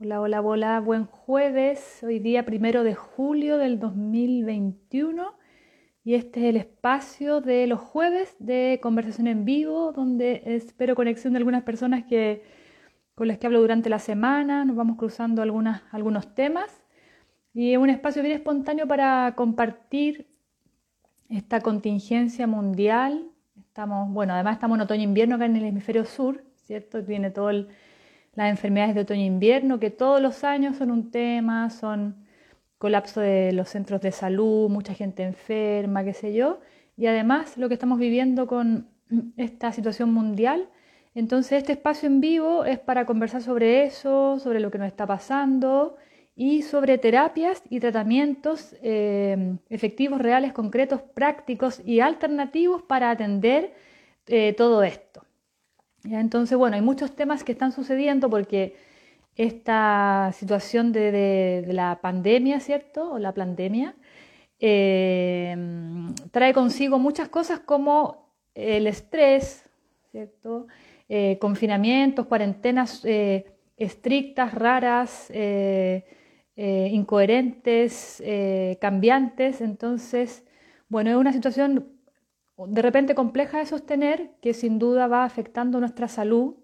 [0.00, 2.04] Hola, hola, hola, buen jueves.
[2.04, 5.34] Hoy día primero de julio del 2021
[6.04, 11.32] y este es el espacio de los jueves de conversación en vivo donde espero conexión
[11.32, 12.44] de algunas personas que,
[13.14, 14.64] con las que hablo durante la semana.
[14.64, 16.82] Nos vamos cruzando algunas, algunos temas
[17.52, 20.28] y es un espacio bien espontáneo para compartir
[21.28, 23.32] esta contingencia mundial.
[23.78, 27.04] Estamos, bueno, además estamos en otoño-invierno acá en el hemisferio sur, ¿cierto?
[27.04, 27.68] Tiene todo el
[28.34, 32.16] las enfermedades de otoño e invierno, que todos los años son un tema, son
[32.78, 36.58] colapso de los centros de salud, mucha gente enferma, qué sé yo,
[36.96, 38.88] y además lo que estamos viviendo con
[39.36, 40.68] esta situación mundial.
[41.14, 45.06] Entonces este espacio en vivo es para conversar sobre eso, sobre lo que nos está
[45.06, 45.96] pasando
[46.40, 53.74] y sobre terapias y tratamientos eh, efectivos, reales, concretos, prácticos y alternativos para atender
[54.28, 55.24] eh, todo esto.
[56.04, 58.76] Entonces, bueno, hay muchos temas que están sucediendo porque
[59.34, 63.14] esta situación de, la pandemia, ¿cierto?
[63.14, 63.96] O la pandemia,
[64.60, 65.56] eh,
[66.30, 69.68] trae consigo muchas cosas como el estrés,
[70.12, 70.68] ¿cierto?
[71.08, 73.04] Eh, confinamientos, cuarentenas
[73.76, 75.32] estrictas, raras,
[76.58, 78.22] incoherentes,
[78.80, 79.60] cambiantes.
[79.60, 80.44] Entonces,
[80.88, 81.98] bueno, es una situación
[82.66, 86.56] de repente compleja de sostener que sin duda va afectando nuestra salud,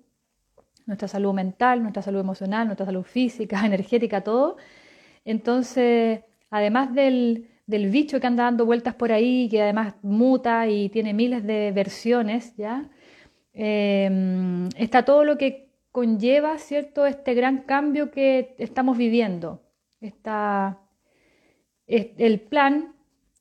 [0.87, 4.57] nuestra salud mental, nuestra salud emocional, nuestra salud física, energética, todo.
[5.25, 11.15] Entonces, además del, bicho que anda dando vueltas por ahí, que además muta y tiene
[11.15, 12.91] miles de versiones, ¿ya?
[13.53, 19.63] Em, está todo lo que conlleva, ¿cierto?, este gran cambio que estamos viviendo.
[20.05, 20.81] Está
[21.87, 22.95] el plan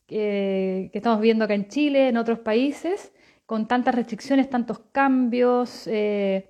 [0.08, 3.12] que estamos viendo acá en Chile, en otros países,
[3.46, 6.50] con tantas restricciones, tantos cambios, eh,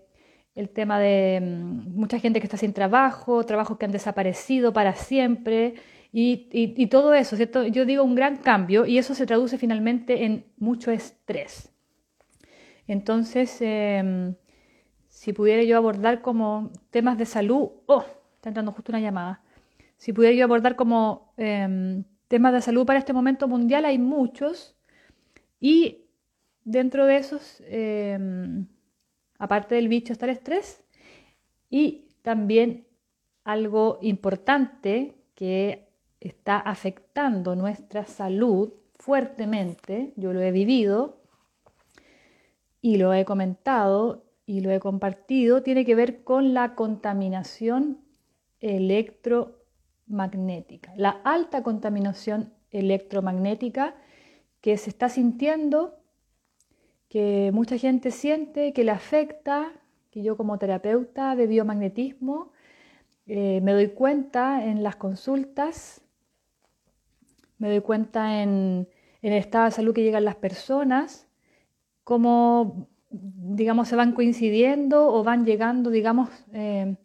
[0.54, 4.94] el tema de mm, mucha gente que está sin trabajo, trabajos que han desaparecido para
[4.94, 5.76] siempre
[6.12, 7.66] y, todo eso, ¿cierto?
[7.66, 11.74] Yo digo un gran cambio y eso se traduce finalmente en mucho estrés.
[12.86, 14.36] Entonces, em,
[15.08, 19.43] si pudiera yo abordar como temas de salud, oh, está entrando justo una llamada,
[20.04, 24.76] si pudiera yo abordar como em, Temas de salud para este momento mundial hay muchos.
[25.62, 26.08] Y
[26.66, 28.68] dentro de esos, em,
[29.38, 30.84] aparte del bicho, está el estrés
[31.70, 32.86] y también
[33.46, 35.88] algo importante que
[36.20, 41.22] está afectando nuestra salud fuertemente, yo lo he vivido
[42.82, 48.00] y lo he comentado y lo he compartido, tiene que ver con la contaminación
[48.60, 49.63] electro
[50.08, 53.96] magnética, la alta contaminación electromagnética
[54.62, 55.96] que se está sintiendo,
[57.10, 59.72] que mucha gente siente, que le afecta,
[60.10, 62.52] que yo como terapeuta de biomagnetismo
[63.26, 66.02] eh, me doy cuenta en las consultas,
[67.58, 68.88] me doy cuenta en,
[69.22, 71.28] el estado de salud que llegan las personas,
[72.04, 76.98] cómo, digamos, se van coincidiendo o van llegando, digamos, eh,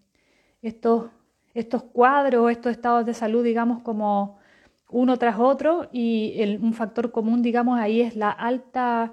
[0.62, 1.10] estos
[1.58, 4.38] estos cuadros, estos estados de salud, digamos, como
[4.90, 9.12] uno tras otro y un factor común, digamos, ahí es la alta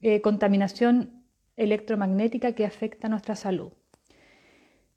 [0.00, 1.10] eh, contaminación
[1.56, 3.72] electromagnética que afecta nuestra salud.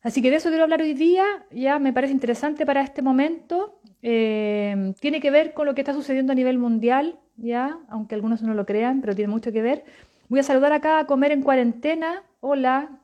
[0.01, 3.79] Así que de eso quiero hablar hoy día, ya me parece interesante para este momento.
[4.01, 8.41] Eh, tiene que ver con lo que está sucediendo a nivel mundial, ya, aunque algunos
[8.43, 9.85] no lo crean, pero tiene mucho que ver.
[10.27, 12.23] Voy a saludar acá a Comer en Cuarentena.
[12.41, 12.99] Hola,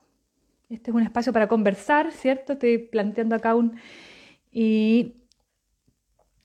[0.70, 2.54] este es un espacio para conversar, ¿cierto?
[2.54, 3.76] Estoy planteando acá un...
[4.52, 5.16] Y...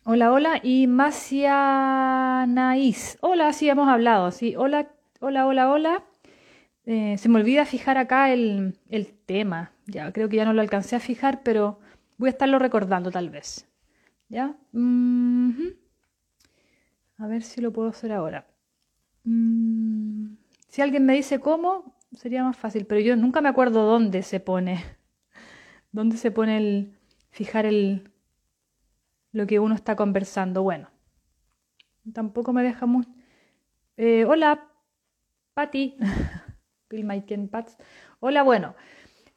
[0.04, 0.60] Hola, hola.
[0.64, 3.18] Y Naís.
[3.22, 4.32] Hola, sí, hemos hablado.
[4.32, 6.04] Sí, hola, hola, hola, hola.
[6.86, 8.76] Eh, se me olvida fijar acá el,
[9.26, 9.72] tema.
[9.86, 11.80] Ya, creo que ya no lo alcancé a fijar, pero
[12.18, 13.68] voy a estarlo recordando tal vez.
[14.28, 14.56] ¿Ya?
[17.18, 18.48] A ver si lo puedo hacer ahora.
[19.24, 20.36] Mm,
[20.68, 24.40] si alguien me dice cómo, sería más fácil, pero yo nunca me acuerdo dónde se
[24.40, 24.84] pone.
[25.92, 26.98] ¿Dónde se pone el.
[27.32, 28.12] fijar el.
[29.32, 30.64] lo que uno está conversando?
[30.64, 30.90] Bueno.
[32.14, 33.06] Tampoco me deja muy.
[33.98, 34.68] Eh, hola,
[35.54, 35.98] Patti.
[36.90, 37.50] Bill.
[38.20, 38.76] Hola, bueno.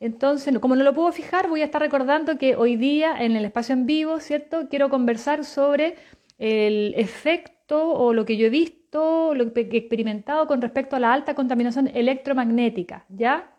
[0.01, 3.45] Entonces, como no lo puedo fijar, voy a estar recordando que hoy día en el
[3.45, 4.69] espacio en vivo, ¿cierto?
[4.69, 5.97] Quiero conversar sobre
[6.39, 11.01] el efecto o lo que yo he visto lo que he experimentado con respecto a
[11.01, 13.51] la alta contaminación electromagnética, ¿ya?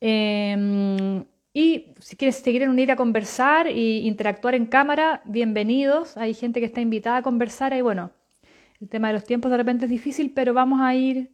[0.00, 6.16] Em, y si quieres seguir unir a conversar e interactuar en cámara, bienvenidos.
[6.16, 8.10] Hay gente que está invitada a conversar y bueno,
[8.80, 11.30] el tema de los tiempos de repente es difícil, pero vamos a ir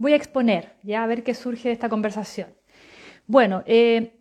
[0.00, 2.48] voy a exponer, ya a ver qué surge de esta conversación.
[3.26, 4.19] Bueno, eh,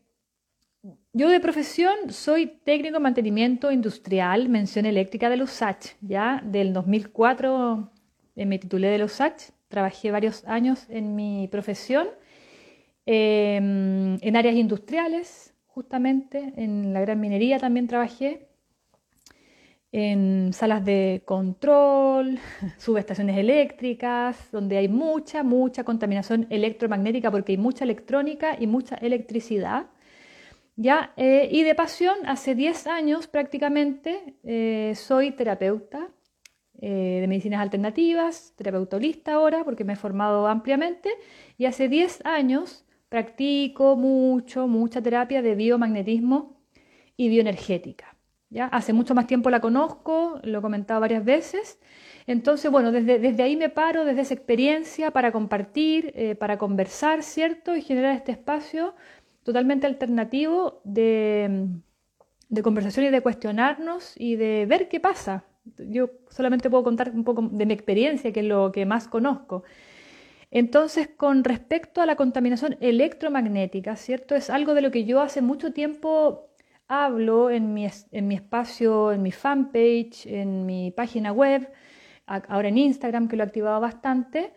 [1.14, 7.92] yo de profesión soy técnico en mantenimiento industrial, mención eléctrica de LUSACH, ya del 2004
[8.36, 12.08] me titulé de LUSACH, trabajé varios años en mi profesión
[13.06, 18.48] em, en áreas industriales, justamente, en la gran minería también trabajé,
[19.92, 22.38] en salas de control,
[22.78, 29.88] subestaciones eléctricas, donde hay mucha, mucha contaminación electromagnética porque hay mucha electrónica y mucha electricidad.
[30.80, 31.14] ¿Ya?
[31.18, 36.08] Eh, y de pasión, hace 10 años prácticamente eh, soy terapeuta
[36.82, 41.10] eh, de medicinas alternativas, terapeuta holista ahora, porque me he formado ampliamente,
[41.58, 46.62] y hace 10 años practico mucho, mucha terapia de biomagnetismo
[47.18, 48.16] y bioenergética.
[48.50, 48.68] ¿ya?
[48.68, 51.80] Hace mucho más tiempo la conozco, lo he comentado varias veces.
[52.26, 57.24] Entonces, bueno, desde, desde ahí me paro, desde esa experiencia, para compartir, eh, para conversar,
[57.24, 57.76] ¿cierto?
[57.76, 58.94] Y generar este espacio
[59.44, 61.68] totalmente alternativo de,
[62.50, 65.46] de conversación y de cuestionarnos y de ver qué pasa.
[65.78, 69.64] Yo solamente puedo contar un poco de mi experiencia, que es lo que más conozco.
[70.52, 74.36] Entonces, con respecto a la contaminación electromagnética, ¿cierto?
[74.36, 76.50] Es algo de lo que yo hace mucho tiempo
[76.88, 81.72] hablo en mi, en mi espacio, en mi fanpage, en mi página web,
[82.26, 84.54] ahora en Instagram, que lo he activado bastante,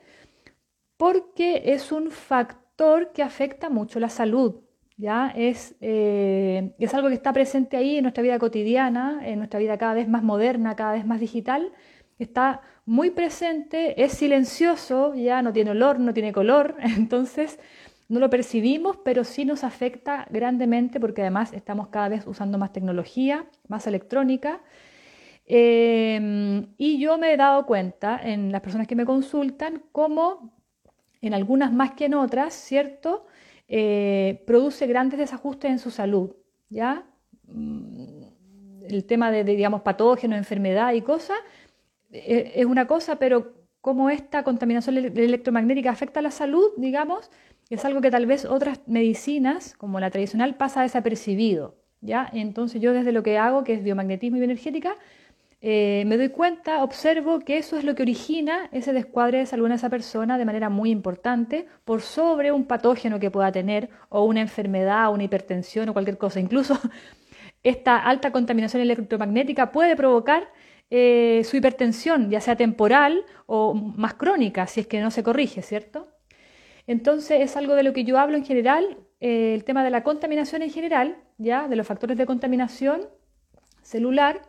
[0.97, 4.63] porque es un factor que afecta mucho la salud.
[5.81, 9.95] Eh, es algo que está presente ahí en nuestra vida cotidiana, en nuestra vida cada
[9.95, 11.73] vez más moderna, cada vez más digital.
[12.19, 17.59] Está muy presente, es silencioso, ya no tiene olor, no tiene color, entonces
[18.09, 22.73] no lo percibimos, pero sí nos afecta grandemente porque además estamos cada vez usando más
[22.73, 24.61] tecnología, más electrónica.
[25.47, 30.53] Em, y yo me he dado cuenta en las personas que me consultan cómo
[31.21, 33.27] en algunas más que en otras, ¿cierto?
[33.75, 36.37] Eh, produce grandes desajustes en su salud,
[36.69, 37.07] ¿ya?
[37.47, 38.25] Mm,
[38.87, 41.39] el tema de, digamos, patógenos, enfermedad y cosas
[42.11, 47.31] eh, es una cosa, pero cómo esta contaminación electromagnética afecta a la salud, digamos,
[47.71, 51.77] es algo que tal vez otras medicinas, como la tradicional, pasa desapercibido.
[52.03, 52.29] ¿ya?
[52.35, 54.97] Entonces yo desde lo que hago, que es biomagnetismo y bioenergética,
[55.65, 59.67] eh, me doy cuenta, observo que eso es lo que origina ese descuadre de salud
[59.67, 64.25] en esa persona de manera muy importante por sobre un patógeno que pueda tener o
[64.25, 66.41] una enfermedad, una hipertensión o cualquier cosa.
[66.41, 66.77] Incluso
[67.63, 70.49] esta alta contaminación electromagnética puede provocar
[70.91, 75.63] eh, su hipertensión, ya sea temporal o más crónica, si es que no se corrige,
[75.63, 76.09] ¿cierto?
[76.89, 80.03] Entonces es algo de lo que yo hablo en general, eh, el tema de la
[80.03, 83.03] contaminación en general, ya, de los factores de contaminación
[83.83, 84.43] celular,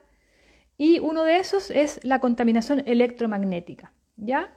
[0.77, 4.53] y uno de esos es la contaminación electromagnética, ¿ya?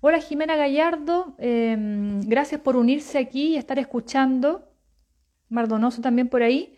[0.00, 4.68] Hola Jimena Gallardo, em, gracias por unirse aquí y estar escuchando.
[5.48, 6.76] Mardonoso también por ahí.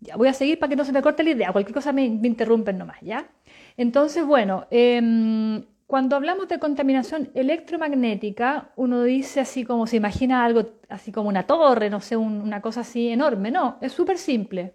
[0.00, 2.08] Ya, voy a seguir para que no se me corte la idea, cualquier cosa me,
[2.10, 3.28] me interrumpen nomás, ¿ya?
[3.76, 10.62] Entonces, bueno, em, cuando hablamos de contaminación electromagnética, uno dice así como se imagina algo
[10.88, 13.50] así como una torre, no sé, una cosa así enorme.
[13.50, 14.74] No, es súper simple.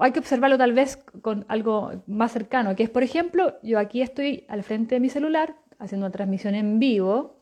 [0.00, 4.02] Hay que observarlo tal vez con algo más cercano, que es, por ejemplo, yo aquí
[4.02, 7.36] estoy al frente de mi celular haciendo una transmisión en vivo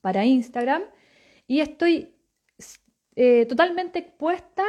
[0.00, 0.82] para Instagram
[1.46, 2.14] y estoy
[3.16, 4.64] eh, totalmente expuesta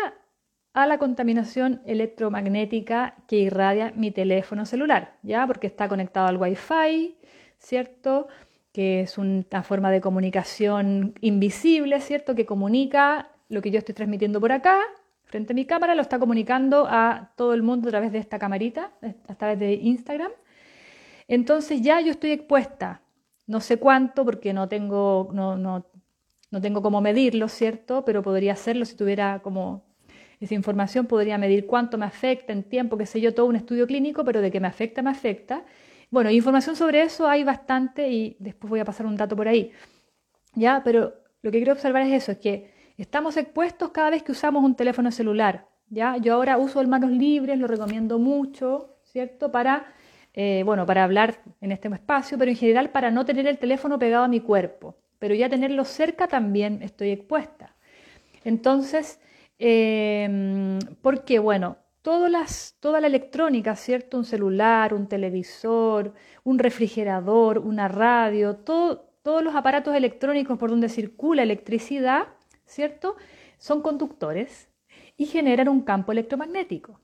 [0.74, 5.46] a la contaminación electromagnética que irradia mi teléfono celular, ¿ya?
[5.48, 7.18] Porque está conectado al Wi-Fi,
[7.58, 8.28] ¿cierto?
[8.72, 12.36] Que es una forma de comunicación invisible, ¿cierto?
[12.36, 14.80] Que comunica lo que yo estoy transmitiendo por acá,
[15.30, 18.40] frente a mi cámara, lo está comunicando a todo el mundo a través de esta
[18.40, 18.92] camarita,
[19.28, 20.32] a través de Instagram.
[21.28, 23.04] Entonces ya yo estoy expuesta,
[23.46, 25.86] no sé cuánto, porque no tengo, no, no,
[26.50, 28.04] no tengo cómo medirlo, ¿cierto?
[28.04, 29.86] Pero podría hacerlo si tuviera como
[30.40, 33.86] esa información podría medir cuánto me afecta en tiempo, qué sé yo, todo un estudio
[33.86, 35.64] clínico, pero de que me afecta, me afecta.
[36.10, 39.72] Bueno, información sobre eso hay bastante y después voy a pasar un dato por ahí.
[40.56, 40.82] ¿Ya?
[40.84, 44.64] Pero lo que quiero observar es eso, es que estamos expuestos cada vez que usamos
[44.64, 45.68] un teléfono celular.
[45.90, 46.18] ¿Ya?
[46.18, 49.52] Yo ahora uso el manos libres, lo recomiendo mucho, ¿cierto?
[49.52, 49.88] Para,
[50.34, 53.98] eh, bueno, para hablar en este espacio, pero en general para no tener el teléfono
[53.98, 54.98] pegado a mi cuerpo.
[55.18, 57.76] Pero ya tenerlo cerca también estoy expuesta.
[58.44, 59.20] Entonces,
[59.58, 64.18] eh, porque, bueno, todas las, toda la electrónica, ¿cierto?
[64.18, 66.14] Un celular, un televisor,
[66.44, 72.30] un refrigerador, una radio, todos los aparatos electrónicos por donde circula electricidad,
[72.70, 73.18] ¿cierto?
[73.58, 74.70] Son conductores
[75.18, 77.00] y generan un campo electromagnético.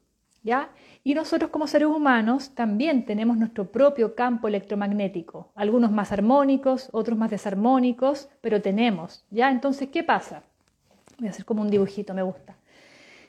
[0.45, 0.69] ¿ya?
[1.03, 7.17] Y nosotros como seres humanos también tenemos nuestro propio campo electromagnético, algunos más armónicos, otros
[7.17, 9.49] más desarmónicos, pero tenemos, ¿ya?
[9.49, 10.43] Entonces, ¿qué pasa?
[11.17, 12.55] Voy a hacer como un dibujito, me gusta.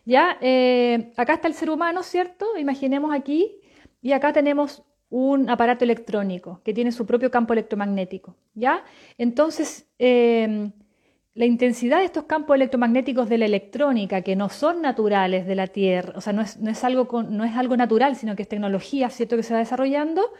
[0.05, 2.57] Ya, eh, acá está el ser humano, ¿cierto?
[2.59, 3.61] Imaginemos aquí,
[4.02, 8.85] y acá tenemos un aparato electrónico que tiene su propio campo electromagnético, ¿ya?
[9.16, 10.71] Entonces, eh,
[11.37, 15.66] la intensidad de estos campos electromagnéticos de la electrónica, que no son naturales de la
[15.66, 19.37] Tierra, o sea, no es, algo, no es algo natural, sino que es tecnología, ¿cierto?,
[19.37, 20.33] que se va desarrollando,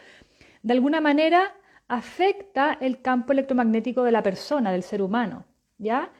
[0.63, 1.53] de alguna manera
[1.87, 5.45] afecta el campo electromagnético de la persona, del ser humano,
[5.77, 6.11] ¿ya?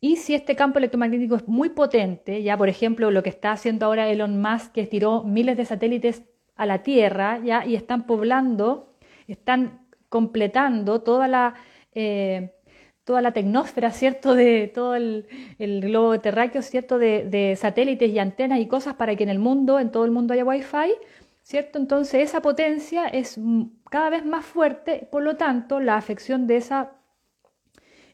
[0.00, 3.86] Y si este campo electromagnético es muy potente, ya por ejemplo lo que está haciendo
[3.86, 6.24] ahora Elon Musk, que tiró miles de satélites
[6.56, 8.96] a la Tierra, ya, y están poblando,
[9.28, 11.54] están completando toda la...
[11.94, 12.50] Eh,
[13.04, 14.34] toda la tecnósfera, ¿cierto?
[14.34, 15.26] De todo el,
[15.58, 16.98] globo terráqueo, ¿cierto?
[16.98, 20.34] De, satélites y antenas y cosas para que en el mundo, en todo el mundo
[20.34, 20.92] haya Wi-Fi,
[21.42, 21.78] ¿cierto?
[21.78, 23.38] Entonces esa potencia es
[23.90, 26.92] cada vez más fuerte, por lo tanto la afección de, esa,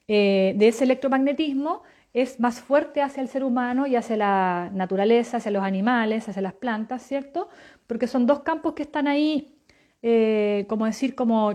[0.08, 1.82] eh, de ese electromagnetismo
[2.12, 6.42] es más fuerte hacia el ser humano y hacia la naturaleza, hacia los animales, hacia
[6.42, 7.48] las plantas, ¿cierto?
[7.86, 9.56] Porque son dos campos que están ahí,
[10.02, 11.52] eh, como decir, como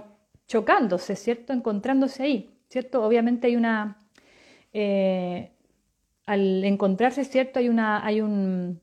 [0.47, 1.51] chocándose, ¿cierto?
[1.51, 2.54] Encontrándose ahí.
[2.69, 3.03] ¿Cierto?
[3.03, 4.05] Obviamente hay una,
[4.73, 5.51] eh,
[6.25, 7.59] al encontrarse, ¿cierto?
[7.59, 8.81] Hay, una, hay, un,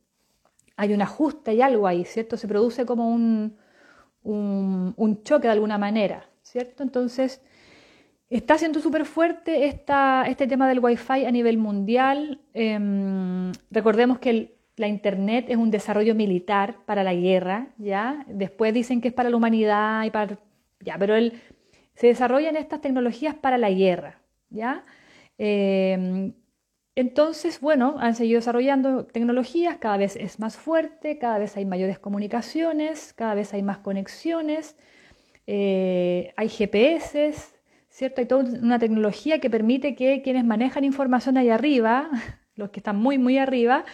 [0.77, 2.37] hay un ajuste, hay algo ahí, ¿cierto?
[2.37, 3.57] Se produce como un,
[4.25, 6.83] un, choque de alguna manera, ¿cierto?
[6.83, 7.43] Entonces,
[8.31, 12.41] está siendo súper fuerte este tema del Wi-Fi a nivel mundial.
[12.55, 18.25] Em, recordemos que la Internet es un desarrollo militar para la guerra, ¿ya?
[18.29, 20.39] Después dicen que es para la humanidad y para...
[20.81, 21.35] Ya, pero el,
[21.95, 24.21] se desarrollan estas tecnologías para la guerra,
[24.51, 24.85] ¿ya?
[25.39, 26.35] Em,
[26.95, 31.99] entonces, bueno, han seguido desarrollando tecnologías, cada vez es más fuerte, cada vez hay mayores
[31.99, 34.77] comunicaciones, cada vez hay más conexiones,
[35.47, 37.33] eh, hay GPS,
[37.89, 38.21] ¿cierto?
[38.21, 42.11] Hay toda una tecnología que permite que quienes manejan información ahí arriba,
[42.57, 43.85] los que están muy, muy arriba,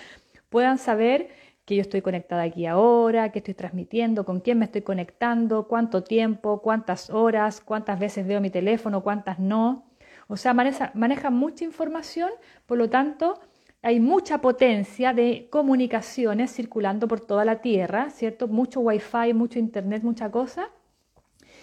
[0.48, 1.28] puedan saber
[1.68, 6.02] que yo estoy conectada aquí ahora, que estoy transmitiendo, con quién me estoy conectando, cuánto
[6.02, 9.84] tiempo, cuántas horas, cuántas veces veo mi teléfono, cuántas no.
[10.28, 12.30] O sea, maneja, mucha información,
[12.64, 13.38] por lo tanto,
[13.82, 18.48] hay mucha potencia de comunicaciones circulando por toda la Tierra, ¿cierto?
[18.48, 20.70] Mucho wifi, mucho internet, mucha cosa.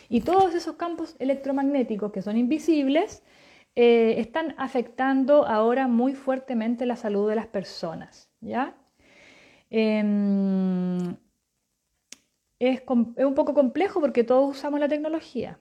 [0.08, 3.24] Y todos esos campos electromagnéticos que son invisibles
[3.76, 8.76] eh, están afectando ahora muy fuertemente la salud de las personas, ¿ya?
[9.70, 11.16] Em,
[12.60, 15.60] es, un poco complejo porque todos usamos la tecnología.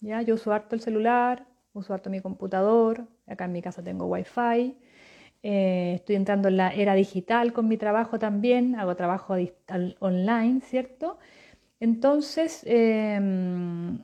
[0.00, 0.22] ¿ya?
[0.22, 4.76] Yo uso harto el celular, uso harto mi computador, acá en mi casa tengo wifi,
[5.42, 9.36] eh, estoy entrando en la era digital con mi trabajo también, hago trabajo
[10.00, 11.18] online, ¿cierto?
[11.80, 13.98] Entonces, em,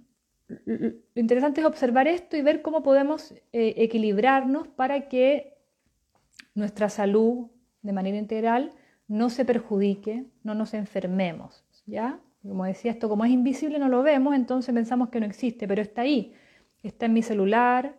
[0.66, 5.56] lo interesante es observar esto y ver cómo podemos eh, equilibrarnos para que
[6.54, 7.46] nuestra salud
[7.82, 8.72] de manera integral
[9.10, 12.20] no se perjudique, no nos enfermemos, ¿ya?
[12.42, 15.82] Como decía, esto como es invisible no lo vemos, entonces pensamos que no existe, pero
[15.82, 16.32] está ahí,
[16.84, 17.96] está en mi celular,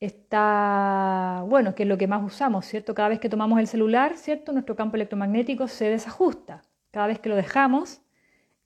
[0.00, 2.94] está, bueno, que es lo que más usamos, ¿cierto?
[2.94, 4.52] Cada vez que tomamos el celular, ¿cierto?
[4.52, 6.62] Nuestro campo electromagnético se desajusta.
[6.90, 8.02] Cada vez que lo dejamos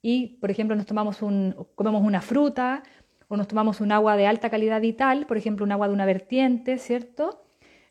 [0.03, 2.83] y, por ejemplo, nos tomamos un, comemos una fruta
[3.29, 6.07] o nos tomamos un agua de alta calidad vital, por ejemplo, un agua de una
[6.07, 7.45] vertiente, ¿cierto?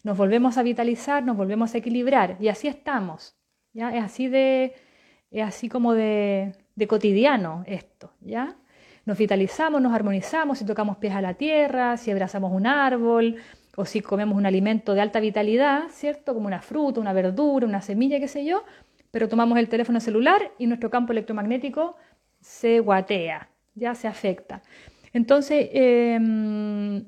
[0.04, 3.37] Nos volvemos a vitalizar, nos volvemos a equilibrar y así estamos.
[3.78, 4.74] Es así de,
[5.30, 6.54] es así como de,
[6.88, 8.56] cotidiano esto, ¿ya?
[9.06, 13.36] Nos vitalizamos, nos armonizamos si tocamos pies a la tierra, si abrazamos un árbol
[13.76, 16.34] o si comemos un alimento de alta vitalidad, ¿cierto?
[16.34, 18.64] Como una fruta, una verdura, una semilla, qué sé yo,
[19.12, 21.96] pero tomamos el teléfono celular y nuestro campo electromagnético
[22.42, 24.64] se guatea, ya se afecta.
[25.14, 27.06] Entonces, em,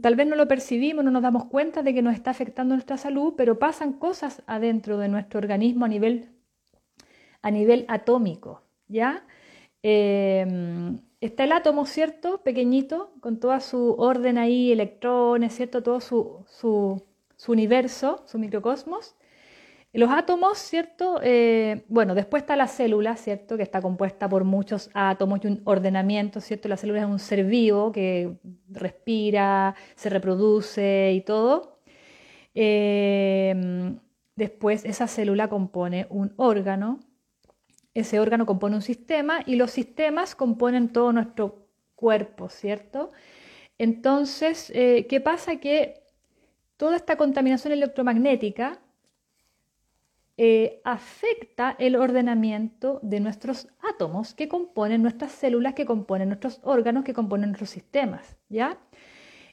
[0.00, 2.96] tal vez no lo percibimos, no nos damos cuenta de que nos está afectando nuestra
[2.96, 6.30] salud, pero pasan cosas adentro de nuestro organismo a nivel,
[7.42, 9.26] a nivel atómico, ¿ya?
[9.82, 12.42] Em, está el átomo, ¿cierto?
[12.42, 15.82] Pequeñito, con toda su orden ahí, electrones, ¿cierto?
[15.82, 17.02] Todo su, su,
[17.36, 19.16] su universo, su microcosmos.
[19.94, 21.20] Los átomos, ¿cierto?
[21.22, 23.58] Eh, bueno, después está la célula, ¿cierto?
[23.58, 26.68] Que está compuesta por muchos átomos y un ordenamiento, ¿cierto?
[26.68, 28.38] La célula es un ser vivo que
[28.70, 31.80] respira, se reproduce y todo.
[32.54, 33.94] Eh,
[34.34, 37.00] después esa célula compone un órgano,
[37.94, 43.12] ese órgano compone un sistema y los sistemas componen todo nuestro cuerpo, ¿cierto?
[43.78, 45.56] Entonces, eh, ¿qué pasa?
[45.56, 46.02] Que
[46.78, 48.80] toda esta contaminación electromagnética
[50.38, 57.04] eh, afecta el ordenamiento de nuestros átomos que componen nuestras células, que componen nuestros órganos,
[57.04, 58.78] que componen nuestros sistemas, ¿ya?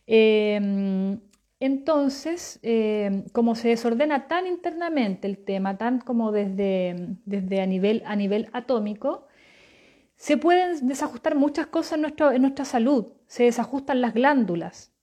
[0.07, 1.19] Em,
[1.59, 8.01] entonces, em, como se desordena tan internamente el tema, tan como desde, desde a, nivel,
[8.05, 9.27] a nivel atómico,
[10.15, 12.05] se pueden desajustar muchas cosas en,
[12.35, 13.07] en nuestra salud.
[13.27, 14.93] Se desajustan las glándulas,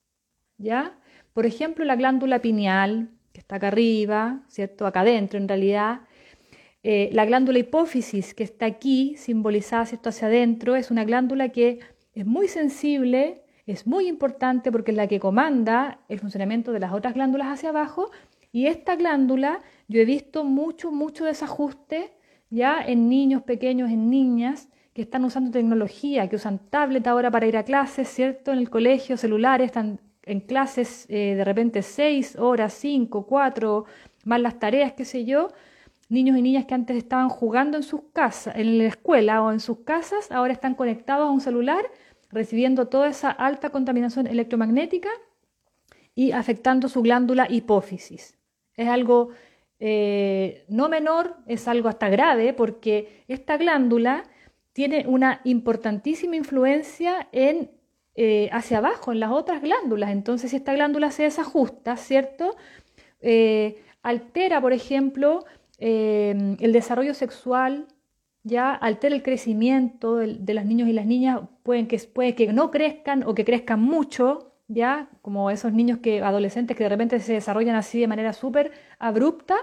[0.57, 0.99] ¿ya?
[1.33, 4.87] Por ejemplo, la glándula pineal, que está acá arriba, ¿cierto?
[4.87, 6.01] Acá adentro en realidad.
[6.81, 10.09] Eh, la glándula hipófisis, que está aquí, simbolizada, ¿cierto?
[10.09, 11.81] Hacia adentro, es una glándula que
[12.15, 16.93] es muy sensible, es muy importante porque es la que comanda el funcionamiento de las
[16.93, 18.09] otras glándulas hacia abajo.
[18.51, 22.13] Y esta glándula, yo he visto mucho, mucho desajuste
[22.49, 27.45] ya en niños pequeños, en niñas, que están usando tecnología, que usan tablet ahora para
[27.45, 28.51] ir a clases, ¿cierto?
[28.51, 33.85] En el colegio, celulares, están en clases eh, de repente seis horas, cinco, cuatro,
[34.25, 35.49] más las tareas, qué sé yo,
[36.09, 39.59] niños y niñas que antes estaban jugando en sus casas, en la escuela o en
[39.59, 41.85] sus casas, ahora están conectados a un celular,
[42.31, 45.09] recibiendo toda esa alta contaminación electromagnética
[46.13, 48.37] y afectando su glándula hipófisis.
[48.75, 49.29] Es algo
[49.79, 54.23] eh, no menor, es algo hasta grave, porque esta glándula
[54.73, 57.71] tiene una importantísima influencia en
[58.19, 60.09] eh, hacia abajo, en las otras glándulas.
[60.09, 62.55] Entonces, si esta glándula se desajusta, ¿cierto?
[63.21, 65.45] Eh, altera, por ejemplo,
[65.77, 67.85] eh, el desarrollo sexual,
[68.41, 72.71] ya altera el crecimiento de, los niños y las niñas, pueden que, puede que no
[72.71, 77.33] crezcan o que crezcan mucho, ya, como esos niños que, adolescentes que de repente se
[77.33, 79.57] desarrollan así de manera súper abrupta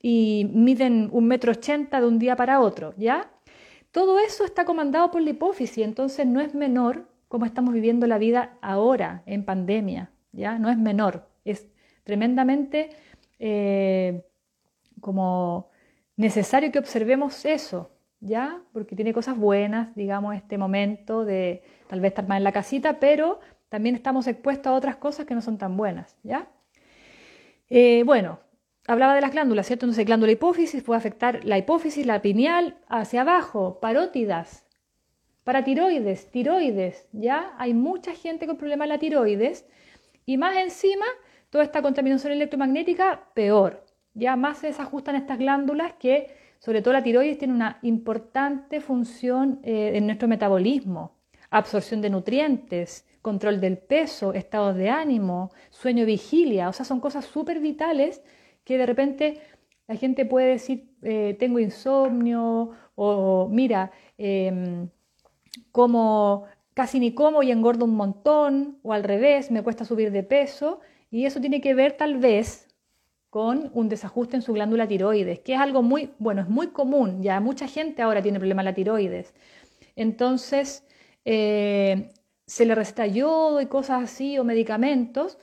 [0.00, 3.28] y miden un metro ochenta de un día para otro, ¿ya?
[3.90, 8.18] Todo eso está comandado por la hipófisis, entonces no es menor cómo estamos viviendo la
[8.18, 10.58] vida ahora en pandemia, ¿ya?
[10.58, 11.68] No es menor, es
[12.04, 12.90] tremendamente
[13.38, 14.24] eh,
[15.00, 15.70] como
[16.16, 18.60] necesario que observemos eso, ¿ya?
[18.72, 22.98] Porque tiene cosas buenas, digamos, este momento de tal vez estar más en la casita,
[22.98, 26.48] pero también estamos expuestos a otras cosas que no son tan buenas, ¿ya?
[27.68, 28.40] Eh, bueno,
[28.86, 29.84] hablaba de las glándulas, ¿cierto?
[29.84, 34.66] Entonces, glándula hipófisis puede afectar la hipófisis, la pineal, hacia abajo, parótidas,
[35.48, 37.54] para tiroides, tiroides, ¿ya?
[37.56, 39.66] Hay mucha gente con problemas de la tiroides
[40.26, 41.06] y más encima,
[41.48, 43.82] toda esta contaminación electromagnética, peor.
[44.12, 46.26] Ya más se desajustan estas glándulas que,
[46.58, 51.16] sobre todo la tiroides, tiene una importante función eh, en nuestro metabolismo.
[51.48, 56.68] Absorción de nutrientes, control del peso, estados de ánimo, sueño vigilia.
[56.68, 58.22] O sea, son cosas súper vitales
[58.64, 59.40] que de repente
[59.86, 64.90] la gente puede decir, eh, tengo insomnio o mira, em,
[65.78, 70.24] como casi ni como y engordo un montón, o al revés, me cuesta subir de
[70.24, 72.66] peso, y eso tiene que ver tal vez
[73.30, 77.22] con un desajuste en su glándula tiroides, que es algo muy, bueno, es muy común,
[77.22, 79.34] ya mucha gente ahora tiene problemas de la tiroides.
[79.94, 80.84] Entonces,
[81.24, 82.10] eh,
[82.44, 85.38] se le receta yodo y cosas así, o medicamentos,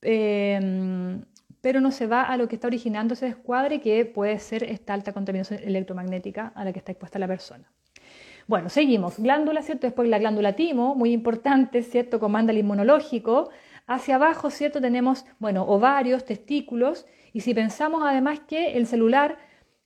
[0.00, 1.26] em,
[1.60, 4.94] pero no se va a lo que está originando ese descuadre, que puede ser esta
[4.94, 7.70] alta contaminación electromagnética a la que está expuesta la persona.
[8.46, 9.18] Bueno, seguimos.
[9.18, 9.86] Glándula, ¿cierto?
[9.86, 12.20] Después la glándula timo, muy importante, ¿cierto?
[12.20, 13.50] Comanda el inmunológico.
[13.86, 14.80] Hacia abajo, ¿cierto?
[14.80, 17.06] Tenemos, bueno, ovarios, testículos.
[17.32, 19.38] Y si pensamos además que el celular,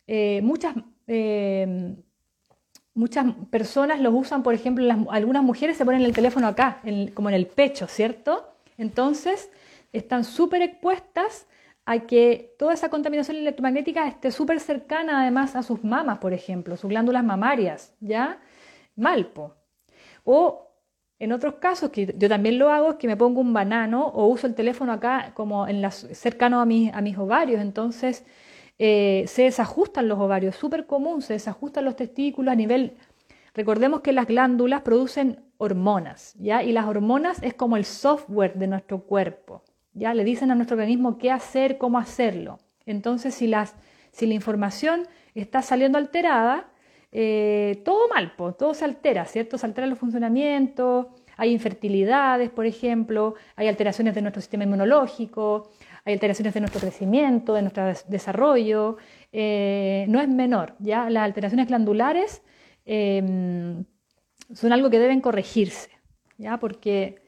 [0.07, 0.75] eh, muchas,
[1.07, 1.97] eh,
[2.95, 6.83] muchas personas los usan, por ejemplo, algunas mujeres se ponen el teléfono acá,
[7.15, 8.55] como en el pecho, ¿cierto?
[8.77, 9.51] Entonces,
[9.93, 11.47] están súper expuestas
[11.87, 16.77] a que toda esa contaminación electromagnética esté súper cercana además a sus mamas, por ejemplo,
[16.77, 18.41] sus glándulas mamarias, ¿ya?
[18.99, 19.55] Malpo.
[20.25, 20.69] O
[21.19, 24.27] en otros casos, que yo también lo hago, es que me pongo un banano o
[24.27, 28.25] uso el teléfono acá como en las, cercano a, a mis ovarios, entonces
[28.79, 32.97] eh, se desajustan los ovarios, súper común, se desajustan los testículos a nivel...
[33.55, 36.63] Recordemos que las glándulas producen hormonas, ¿ya?
[36.63, 39.65] Y las hormonas es como el software de nuestro cuerpo.
[39.95, 42.59] Ya le dicen a nuestro organismo qué hacer, cómo hacerlo.
[42.87, 43.75] Entonces, si, las,
[44.13, 46.71] si la información está saliendo alterada,
[47.11, 49.57] eh, todo mal, todo se altera, ¿cierto?
[49.57, 55.71] Se alteran los funcionamientos, hay infertilidades, por ejemplo, hay alteraciones de nuestro sistema inmunológico,
[56.05, 58.97] hay alteraciones de nuestro crecimiento, de nuestro desarrollo.
[59.33, 61.09] Eh, no es menor, ¿ya?
[61.11, 62.43] Las alteraciones glandulares
[62.85, 63.85] em,
[64.53, 65.91] son algo que deben corregirse,
[66.39, 66.59] ¿ya?
[66.59, 67.23] Porque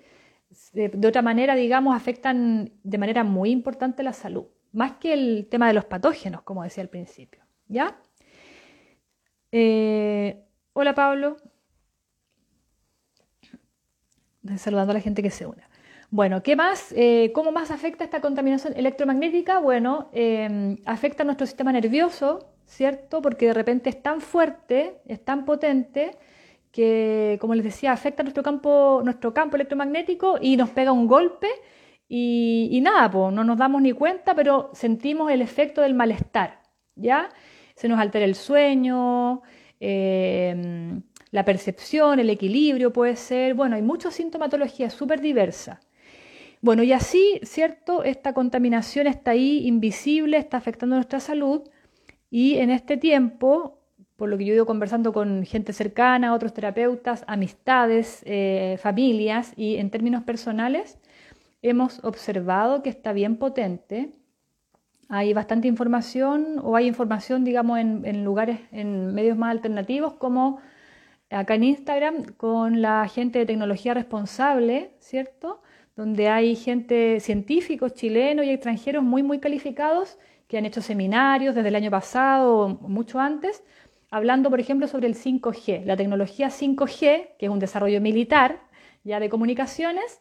[0.73, 5.69] de, otra manera, digamos, afectan de manera muy importante la salud, más que el tema
[5.69, 7.43] de los patógenos, como decía al principio.
[7.69, 7.97] ¿Ya?
[9.53, 11.37] Eh, hola Pablo.
[14.57, 15.63] Saludando a la gente que se une.
[16.11, 16.93] Bueno, ¿qué más?
[16.97, 19.59] Eh, ¿Cómo más afecta esta contaminación electromagnética?
[19.59, 23.23] Bueno, em, afecta nuestro sistema nervioso, ¿cierto?
[23.23, 26.17] Porque de repente es tan fuerte, es tan potente,
[26.73, 31.49] que, como les decía, afecta nuestro campo, nuestro campo electromagnético y nos pega un golpe
[32.09, 36.61] y, nada, pues no nos damos ni cuenta, pero sentimos el efecto del malestar,
[36.97, 37.29] ¿ya?
[37.81, 39.41] Se nos altera el sueño,
[39.81, 45.81] em, la percepción, el equilibrio puede ser, bueno, hay mucha sintomatología súper diversa.
[46.61, 48.05] Bueno, y así, ¿cierto?
[48.05, 51.63] Esta contaminación está ahí, invisible, está afectando nuestra salud
[52.31, 53.79] y en este tiempo,
[54.17, 59.55] por lo que yo he ido conversando con gente cercana, otros terapeutas, amistades, eh, familias
[59.57, 60.99] y en términos personales,
[61.63, 64.11] hemos observado que está bien potente.
[65.13, 70.61] Hay bastante información o hay información, digamos, en, lugares, en medios más alternativos como
[71.31, 75.63] acá en Instagram con la gente de tecnología responsable, ¿cierto?
[75.97, 81.69] donde hay gente, científicos chilenos y extranjeros muy, muy calificados que han hecho seminarios desde
[81.69, 83.65] el año pasado o mucho antes,
[84.13, 88.61] hablando, por ejemplo, sobre el 5G, la tecnología 5G, que es un desarrollo militar
[89.03, 90.21] ya de comunicaciones,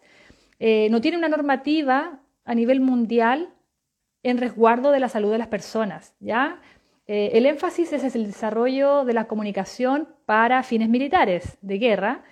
[0.60, 3.54] eh, no tiene una normativa a nivel mundial
[4.24, 6.62] en resguardo de la salud de las personas, ¿ya?
[7.08, 12.24] Eh, el énfasis es el desarrollo de la comunicación para fines militares de guerra,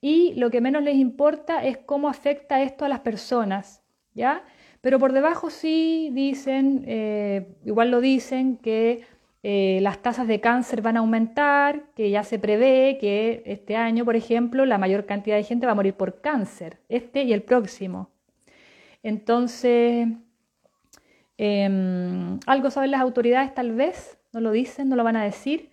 [0.00, 3.82] y lo que menos les importa es cómo afecta esto a las personas,
[4.14, 4.44] ¿ya?
[4.80, 9.04] Pero por debajo sí dicen, eh, igual lo dicen, que
[9.42, 14.04] eh, las tasas de cáncer van a aumentar, que ya se prevé que este año,
[14.04, 17.42] por ejemplo, la mayor cantidad de gente va a morir por cáncer, este y el
[17.42, 18.10] próximo.
[19.02, 20.08] Entonces,
[21.38, 25.70] em, algo saben las autoridades tal vez, no lo dicen, no lo van a decir,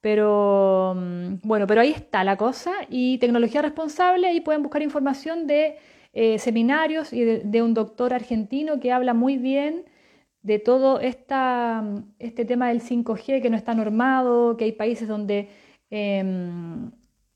[0.00, 5.46] pero mm, bueno, pero ahí está la cosa y tecnología responsable y pueden buscar información
[5.46, 5.76] de
[6.12, 9.84] eh, seminarios y de, un doctor argentino que habla muy bien
[10.42, 15.08] de todo esta, mm, este tema del 5G que no está normado, que hay países
[15.08, 15.48] donde
[15.90, 16.90] em,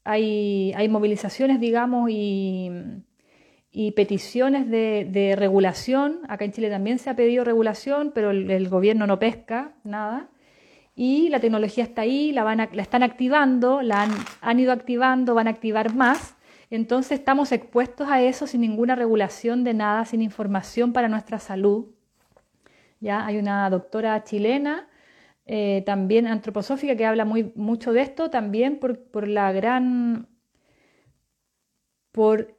[0.04, 2.70] hay, hay, movilizaciones, digamos, y,
[3.72, 6.20] y peticiones de, regulación.
[6.28, 10.28] Acá en Chile también se ha pedido regulación, pero el gobierno no pesca nada
[10.94, 14.08] y la tecnología está ahí, la, van la están activando, la
[14.40, 16.36] han, ido activando, van a activar más.
[16.70, 21.86] Entonces estamos expuestos a eso sin ninguna regulación de nada, sin información para nuestra salud.
[23.00, 24.88] Ya hay una doctora chilena,
[25.46, 30.28] eh, también antroposófica, que habla muy, mucho de esto, también por, por la gran
[32.12, 32.58] por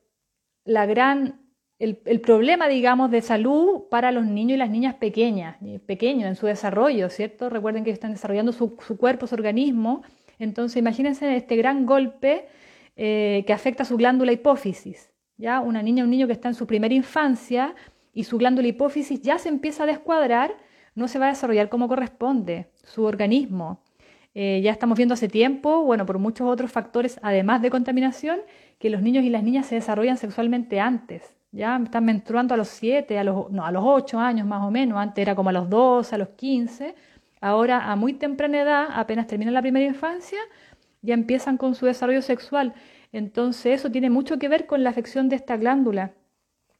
[0.65, 1.43] la gran
[1.80, 6.36] el, problema, digamos, de salud para los niños y las niñas pequeñas, eh, pequeños en
[6.36, 7.49] su desarrollo, ¿cierto?
[7.49, 10.04] Recuerden que están desarrollando su, cuerpo, su organismo.
[10.39, 12.47] Entonces, imagínense este gran golpe
[12.95, 15.12] eh, que afecta a su glándula hipófisis.
[15.38, 15.60] ¿ya?
[15.60, 17.76] Una niña, un niño que está en su primera infancia
[18.13, 20.56] y su glándula hipófisis ya se empieza a descuadrar,
[20.95, 23.82] no se va a desarrollar como corresponde su organismo.
[24.36, 28.39] Eh, ya estamos viendo hace tiempo, bueno, por muchos otros factores, además de contaminación,
[28.84, 32.67] que los niños y las niñas se desarrollan sexualmente antes ya están menstruando a los
[32.67, 35.54] 7, a los, no, a los 8 años más o menos, antes era como a
[35.54, 36.96] los 12, a los 15,
[37.39, 40.39] ahora a muy temprana edad, apenas terminan la primera infancia,
[41.04, 42.74] ya empiezan con su desarrollo sexual.
[43.12, 46.13] Entonces eso tiene mucho que ver con la afección de esta glándula,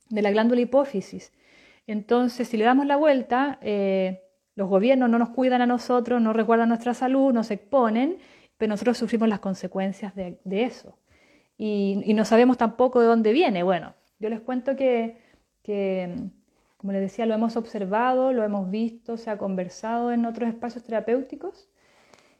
[0.10, 1.32] de la glándula hipófisis.
[1.86, 4.24] Entonces, si le damos la vuelta, eh,
[4.56, 8.18] los gobiernos no nos cuidan a nosotros, no resguardan nuestra salud, nos exponen,
[8.58, 10.98] pero nosotros sufrimos las consecuencias de, eso.
[11.58, 13.64] Y, no sabemos tampoco de dónde viene.
[13.64, 15.18] Bueno, yo les cuento que,
[16.78, 20.84] como les decía, lo hemos observado, lo hemos visto, se ha conversado en otros espacios
[20.84, 21.70] terapéuticos.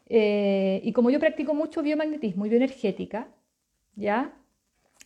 [0.08, 3.28] Eh, y como yo practico mucho biomagnetismo y bioenergética,
[3.96, 4.34] ¿ya?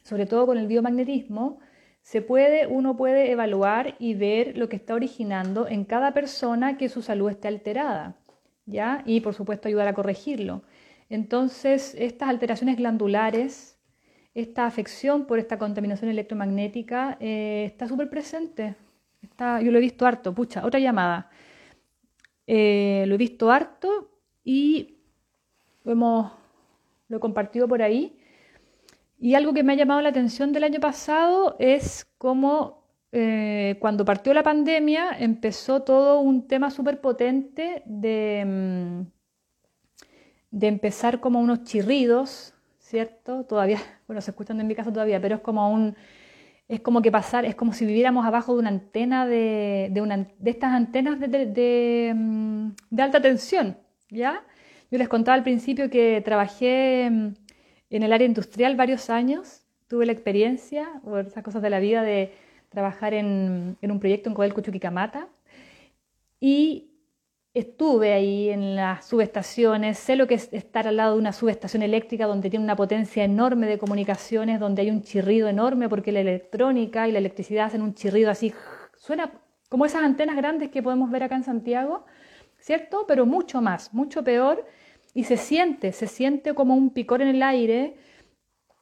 [0.04, 1.60] Sobre todo con el biomagnetismo,
[2.02, 6.89] se puede, uno puede evaluar y ver lo que está originando en cada persona que
[6.89, 8.15] su salud esté alterada,
[8.65, 9.04] ¿ya?
[9.06, 10.63] Y por supuesto ayudar a corregirlo.
[11.10, 13.77] Entonces, estas alteraciones glandulares
[14.38, 18.76] esta afección por esta contaminación electromagnética eh, está súper presente.
[19.19, 20.36] Está, yo lo he visto harto.
[20.36, 21.32] Pucha, otra llamada.
[22.45, 24.12] Eh, lo he visto harto
[24.43, 25.00] y
[25.84, 26.32] lo, hemos,
[27.08, 28.19] lo he compartido por ahí.
[29.19, 34.06] Y algo que me ha llamado la atención del año pasado es cómo eh, cuando
[34.06, 39.02] partió la pandemia empezó todo un tema súper potente de, mm,
[40.52, 42.54] de empezar como unos chirridos
[42.88, 43.43] ¿cierto?
[43.43, 45.96] Todavía, bueno, se escuchan en mi caso todavía, pero es como un,
[46.67, 50.17] es como que pasar, es como si viviéramos abajo de una antena de, de, una,
[50.17, 53.78] de estas antenas de, de, mm, de, alta tensión,
[54.10, 54.43] ¿ya?
[54.89, 57.28] Yo les contaba al principio que trabajé mm,
[57.89, 62.02] en el área industrial varios años, tuve la experiencia, por esas cosas de la vida,
[62.02, 62.34] de,
[62.70, 65.28] trabajar en, un proyecto en Codelco Chuquicamata
[66.39, 66.91] y
[67.60, 71.84] estuve ahí en las subestaciones, sé lo que es estar al lado de una subestación
[71.84, 76.22] eléctrica donde tiene una potencia enorme de comunicaciones, donde hay un chirrido enorme porque la
[76.22, 78.54] electrónica y la electricidad hacen un chirrido así,
[78.98, 79.32] suena
[79.70, 82.06] como esas antenas grandes que podemos ver acá en Santiago,
[82.60, 83.06] ¿cierto?
[83.08, 84.65] Pero mucho más, mucho peor
[85.13, 87.96] y se siente, se siente como un picor en el aire.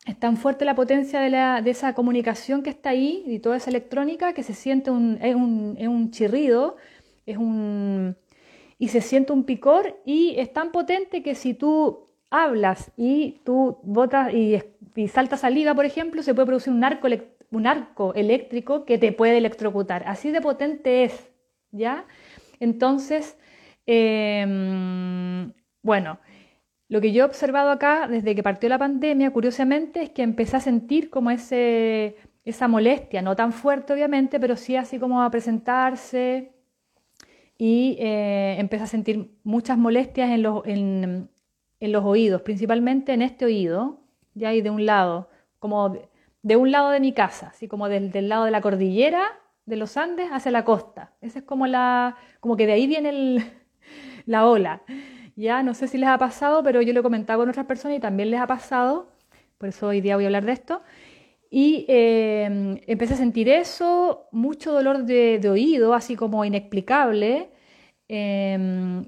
[0.05, 4.33] Es tan fuerte la potencia de, esa comunicación que está ahí y toda esa electrónica
[4.33, 6.75] que se siente un, es, un, chirrido,
[7.25, 8.15] es un,
[8.77, 13.77] y se siente un picor y es tan potente que si tú hablas y tú
[13.83, 14.61] botas y,
[14.95, 17.07] y saltas saliva, por ejemplo, se puede producir un arco,
[17.51, 20.03] un arco eléctrico que te puede electrocutar.
[20.07, 21.31] Así de potente es,
[21.71, 22.05] ¿ya?
[22.59, 23.37] Entonces,
[23.85, 26.19] em, bueno,
[26.87, 30.57] lo que yo he observado acá desde que partió la pandemia, curiosamente, es que empecé
[30.57, 35.31] a sentir como ese, esa molestia, no tan fuerte obviamente, pero sí así como a
[35.31, 36.54] presentarse
[37.57, 41.29] y eh, empecé a sentir muchas molestias en los, en,
[41.79, 44.01] los oídos, principalmente en este oído,
[44.33, 45.97] ya ahí de un lado, como
[46.41, 49.23] de, un lado de mi casa, así como del, del, lado de la cordillera
[49.65, 51.13] de los Andes hacia la costa.
[51.21, 53.43] Esa es como la, como que de ahí viene el,
[54.25, 54.81] la ola.
[55.35, 57.97] Ya no sé si les ha pasado, pero yo lo he comentado con otras personas
[57.97, 59.09] y también les ha pasado,
[59.57, 60.81] por eso hoy día voy a hablar de esto.
[61.57, 67.49] Y eh, empecé a sentir eso, mucho dolor de, oído, así como inexplicable.
[68.09, 69.05] Em,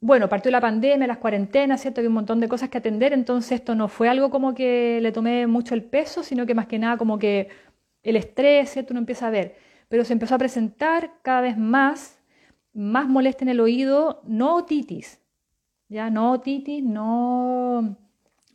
[0.00, 2.00] bueno, partió la pandemia, las cuarentenas, ¿cierto?
[2.00, 5.10] Había un montón de cosas que atender, entonces esto no fue algo como que le
[5.10, 7.48] tomé mucho el peso, sino que más que nada como que
[8.02, 8.92] el estrés, ¿cierto?
[8.92, 9.56] Uno empieza a ver.
[9.88, 12.20] Pero se empezó a presentar cada vez más
[12.74, 15.20] más molesta en el oído, no otitis,
[15.88, 17.96] ya no otitis, no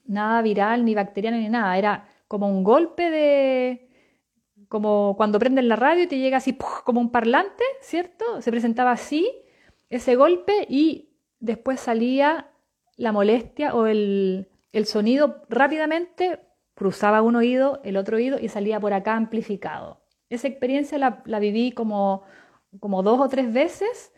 [0.06, 3.90] nada viral, ni bacteriano, ni nada, era como un golpe de,
[4.68, 8.42] como cuando prenden la radio y te llega así como un parlante, ¿cierto?
[8.42, 9.30] Se presentaba así
[9.90, 12.52] ese golpe y después salía
[12.98, 14.48] la molestia o el,
[14.86, 16.40] sonido rápidamente
[16.74, 20.02] cruzaba un oído, el otro oído y salía por acá amplificado.
[20.30, 22.24] Esa experiencia la, la viví como
[22.80, 24.14] como dos o tres veces.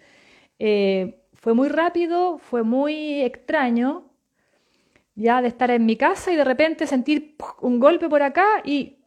[0.60, 4.07] Eh, fue muy rápido, fue muy extraño,
[5.18, 9.00] ya de estar en mi casa y de repente sentir un golpe por acá y,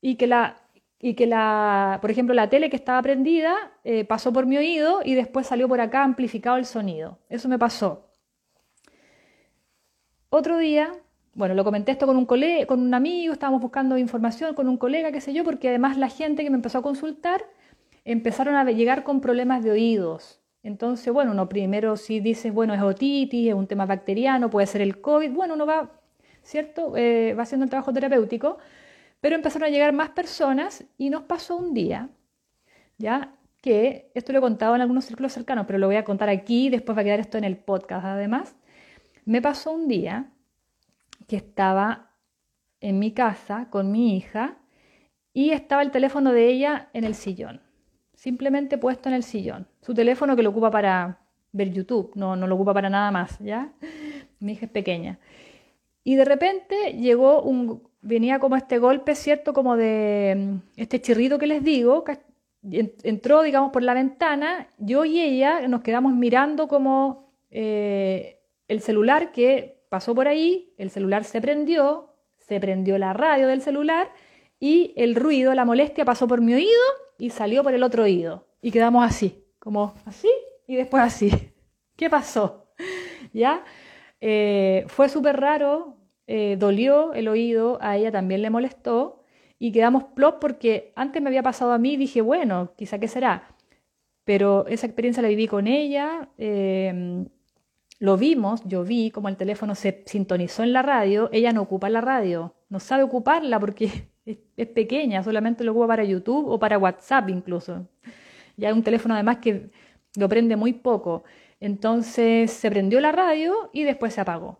[0.00, 0.56] y que la
[0.98, 3.54] y que la, por ejemplo, la tele que estaba prendida
[3.84, 7.18] eh, pasó por mi oído y después salió por acá amplificado el sonido.
[7.28, 8.10] Eso me pasó.
[10.30, 10.92] Otro día,
[11.34, 14.78] bueno, lo comenté esto con un colega, con un amigo, estábamos buscando información con un
[14.78, 17.44] colega, qué sé yo, porque además la gente que me empezó a consultar
[18.04, 20.40] empezaron a llegar con problemas de oídos.
[20.66, 24.80] Entonces, bueno, uno primero si dice, bueno, es otitis, es un tema bacteriano, puede ser
[24.80, 25.92] el COVID, bueno, uno va,
[26.42, 26.96] ¿cierto?
[26.96, 28.58] Eh, va haciendo el trabajo terapéutico,
[29.20, 32.08] pero empezaron a llegar más personas y nos pasó un día,
[32.98, 33.36] ¿ya?
[33.62, 36.68] Que esto lo he contado en algunos círculos cercanos, pero lo voy a contar aquí,
[36.68, 38.56] después va a quedar esto en el podcast además.
[39.24, 40.32] Me pasó un día
[41.28, 42.10] que estaba
[42.80, 44.58] en mi casa con mi hija
[45.32, 47.65] y estaba el teléfono de ella en el sillón
[48.16, 49.68] simplemente puesto en el sillón.
[49.82, 51.20] Su teléfono que lo ocupa para
[51.52, 53.72] ver YouTube, no, no lo ocupa para nada más, ¿ya?
[54.40, 55.18] Mi hija es pequeña.
[56.02, 59.52] Y de repente llegó un, venía como este golpe, ¿cierto?
[59.52, 62.04] Como de mm, este chirrido que les digo,
[62.62, 69.30] entró, digamos, por la ventana, yo y ella nos quedamos mirando como eh, el celular
[69.30, 74.10] que pasó por ahí, el celular se prendió, se prendió la radio del celular
[74.58, 76.82] y el ruido, la molestia pasó por mi oído
[77.18, 78.46] y salió por el otro oído.
[78.60, 80.28] Y quedamos así, como así
[80.66, 81.30] y después así.
[81.96, 82.68] ¿Qué pasó?
[83.32, 83.64] ¿Ya?
[84.20, 89.24] Eh, fue súper raro, eh, dolió el oído, a ella también le molestó
[89.58, 93.54] y quedamos plop porque antes me había pasado a mí dije, bueno, quizá qué será.
[94.24, 97.28] Pero esa experiencia la viví con ella, em,
[97.98, 101.88] lo vimos, yo vi como el teléfono se sintonizó en la radio, ella no ocupa
[101.88, 106.78] la radio, no sabe ocuparla porque es, pequeña, solamente lo ocupa para YouTube o para
[106.78, 107.88] WhatsApp incluso.
[108.56, 109.70] Ya un teléfono además que
[110.16, 111.24] lo prende muy poco.
[111.60, 114.58] Entonces se prendió la radio y después se apagó.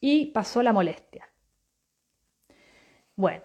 [0.00, 1.28] Y pasó la molestia.
[3.16, 3.42] Bueno,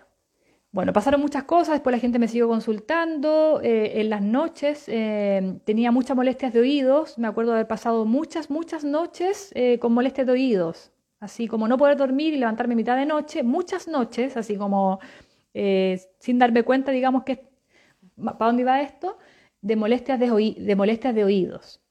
[0.71, 5.59] bueno, pasaron muchas cosas, después la gente me siguió consultando, eh, en las noches eh,
[5.65, 9.93] tenía muchas molestias de oídos, me acuerdo de haber pasado muchas, muchas noches eh, con
[9.93, 13.87] molestias de oídos, así como no poder dormir y levantarme a mitad de noche, muchas
[13.87, 14.99] noches, así como
[15.53, 17.49] eh, sin darme cuenta, digamos que,
[18.17, 19.17] ¿para dónde iba esto?
[19.61, 21.81] De molestias de, de, molestias de oídos.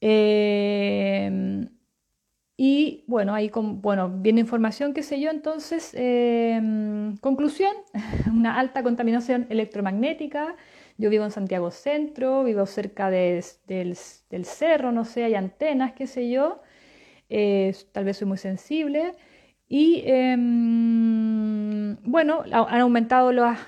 [0.00, 1.68] Em,
[2.56, 7.72] Y bueno, ahí con, bueno, viene información, qué sé yo, entonces, em, conclusión,
[8.32, 10.56] una alta contaminación electromagnética.
[10.98, 13.42] Yo vivo en Santiago Centro, vivo cerca del,
[14.44, 16.62] cerro, no sé, hay antenas, qué sé yo.
[17.30, 19.14] Eh, tal vez soy muy sensible.
[19.76, 23.58] Y em, bueno, han aumentado las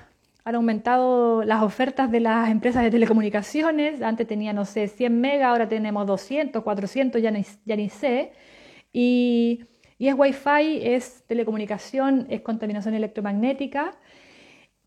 [0.45, 4.01] han aumentado las ofertas de las empresas de telecomunicaciones.
[4.01, 8.31] Antes tenía, no sé, 100 megas, ahora tenemos 200, 400, ya ni, ya ni sé.
[8.93, 9.65] Y,
[9.99, 13.97] es Wi-Fi, es telecomunicación, es contaminación electromagnética.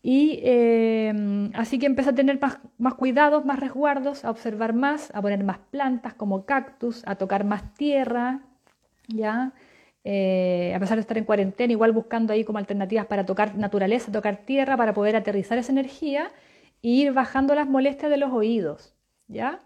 [0.01, 2.39] Y eh, así que empecé a tener
[2.79, 7.43] más, cuidados, más resguardos, a observar más, a poner más plantas como cactus, a tocar
[7.43, 8.39] más tierra,
[9.07, 9.53] ¿ya?
[10.03, 14.11] Eh, a pesar de estar en cuarentena, igual buscando ahí como alternativas para tocar naturaleza,
[14.11, 16.31] tocar tierra, para poder aterrizar esa energía
[16.81, 18.95] e ir bajando las molestias de los oídos,
[19.27, 19.61] ¿ya?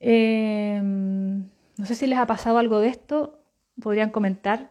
[0.00, 3.40] Eh, no sé si les ha pasado algo de esto,
[3.80, 4.70] podrían comentar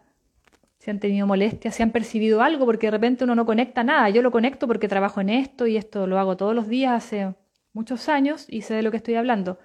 [0.80, 4.10] si han tenido molestias, si han percibido algo, porque de repente uno no conecta nada.
[4.10, 7.34] Yo lo conecto porque trabajo en esto y esto lo hago todos los días hace
[7.74, 9.58] muchos años y sé de lo que estoy hablando.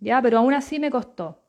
[0.00, 1.43] Ya, pero aún así me costó.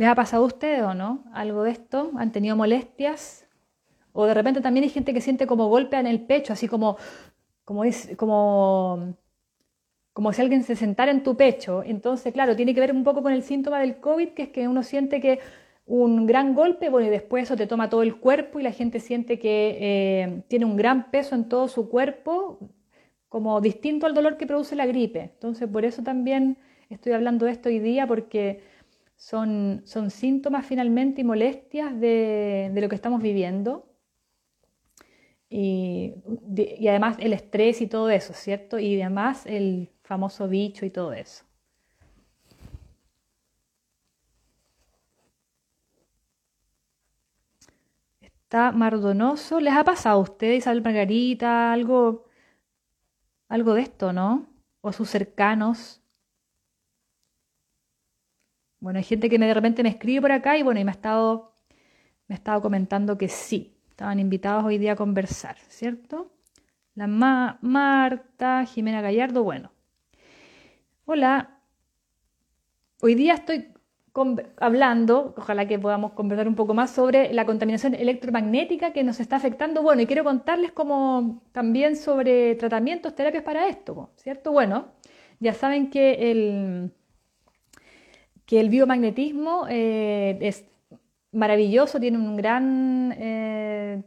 [0.00, 2.10] ¿Les ha pasado a ustedes o no algo de esto?
[2.16, 3.46] ¿Han tenido molestias?
[4.12, 6.96] O de repente también hay gente que siente como golpe en el pecho, así como,
[7.64, 9.14] como,
[10.14, 11.82] como si alguien se sentara en tu pecho.
[11.84, 14.68] Entonces, claro, tiene que ver un poco con el síntoma del COVID, que es que
[14.68, 15.40] uno siente que
[15.84, 19.00] un gran golpe, bueno, y después eso te toma todo el cuerpo y la gente
[19.00, 22.58] siente que eh, tiene un gran peso en todo su cuerpo,
[23.28, 25.20] como distinto al dolor que produce la gripe.
[25.34, 26.56] Entonces, por eso también
[26.88, 28.69] estoy hablando de esto hoy día, porque
[29.20, 33.86] son, son síntomas finalmente y molestias de, de lo que estamos viviendo.
[35.50, 36.14] Y,
[36.56, 38.78] y, además el estrés y todo eso, ¿cierto?
[38.78, 41.44] Y además el famoso bicho y todo eso.
[48.22, 49.60] Está mardonoso.
[49.60, 52.24] ¿Les ha pasado a ustedes, Isabel Margarita, algo,
[53.48, 54.46] algo de esto, no?
[54.80, 55.99] O sus cercanos.
[58.80, 60.94] Bueno, hay gente que de repente me escribe por acá y bueno, y me ha
[60.94, 61.52] estado,
[62.26, 63.76] me ha estado comentando que sí.
[63.90, 66.32] Estaban invitados hoy día a conversar, ¿cierto?
[66.94, 69.70] La Marta, Jimena Gallardo, bueno.
[71.04, 71.58] Hola,
[73.02, 73.72] hoy día estoy
[74.56, 79.36] hablando, ojalá que podamos conversar un poco más sobre la contaminación electromagnética que nos está
[79.36, 79.82] afectando.
[79.82, 84.52] Bueno, y quiero contarles como también sobre tratamientos, terapias para esto, ¿cierto?
[84.52, 84.92] Bueno,
[85.38, 86.92] ya saben que el,
[88.50, 90.64] que el biomagnetismo eh, es
[91.30, 93.14] maravilloso, tiene un gran...
[93.16, 94.02] Eh,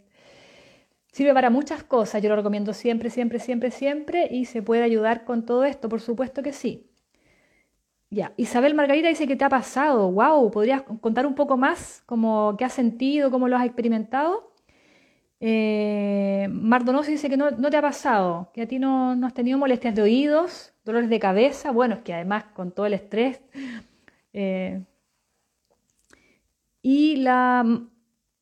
[1.13, 5.23] sirve para muchas cosas, yo lo recomiendo siempre, siempre, siempre, siempre, y se puede ayudar
[5.23, 6.89] con todo esto, por supuesto que sí.
[8.09, 10.11] Ya, Isabel Margarita dice que te ha pasado.
[10.11, 14.51] Wow, ¿podrías contar un poco más cómo qué has sentido, cómo lo has experimentado?
[15.39, 19.95] Eh, Mardonoso dice que no, te ha pasado, que a ti no, has tenido molestias
[19.95, 21.71] de oídos, dolores de cabeza.
[21.71, 23.39] Bueno, es que además con todo el estrés.
[24.33, 24.81] Eh,
[26.81, 27.65] y la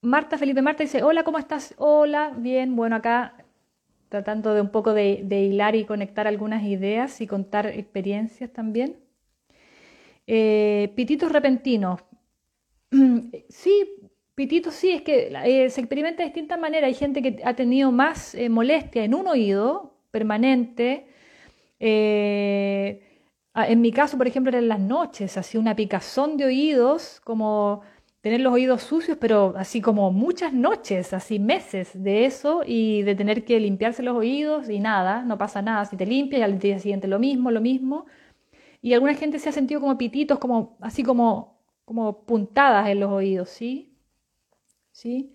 [0.01, 1.75] Marta Felipe Marta dice, hola, ¿cómo estás?
[1.77, 3.36] Hola, bien, bueno, acá
[4.10, 8.97] tratando de un poco de hilar y conectar algunas ideas y contar experiencias también.
[10.27, 12.01] Eh, pititos repentinos.
[13.49, 13.86] sí,
[14.36, 16.88] pititos sí, es que eh, se experimenta de distintas maneras.
[16.88, 21.08] Hay gente que ha tenido más molestia en un oído permanente.
[23.55, 27.81] En mi caso, por ejemplo, era en las noches, así una picazón de oídos, como
[28.21, 33.15] tener los oídos sucios, pero así como muchas noches, así meses de eso y de
[33.15, 35.85] tener que limpiarse los oídos y nada, no pasa nada.
[35.85, 38.05] Si te limpias y al día siguiente lo mismo, lo mismo.
[38.81, 43.11] Y alguna gente se ha sentido como pititos, como, así como, como puntadas en los
[43.11, 43.97] oídos, ¿sí?
[44.91, 45.33] ¿Sí?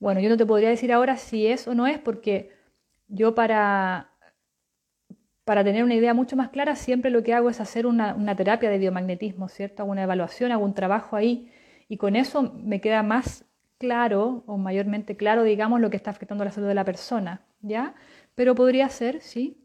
[0.00, 2.52] Bueno, yo no te podría decir ahora si es o no es, porque
[3.08, 4.07] yo para,
[5.48, 8.68] para tener una idea mucho más clara, siempre lo que hago es hacer una, terapia
[8.68, 9.82] de biomagnetismo, ¿cierto?
[9.82, 11.50] Hago una evaluación, hago un trabajo ahí,
[11.88, 13.46] y con eso me queda más
[13.78, 17.94] claro, o mayormente claro, digamos, lo que está afectando la salud de la persona, ¿ya?
[18.34, 19.56] Pero podría ser, sí,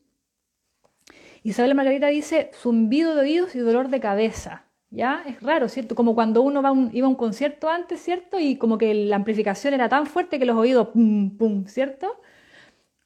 [1.44, 4.64] Isabel Margarita dice zumbido de oídos y dolor de cabeza.
[4.90, 5.24] ¿Ya?
[5.28, 5.96] Es raro, ¿cierto?
[5.96, 6.62] Como cuando uno
[6.94, 8.40] iba a un concierto antes, ¿cierto?
[8.40, 12.22] Y como que la amplificación era tan fuerte que los oídos, pum, pum, ¿cierto?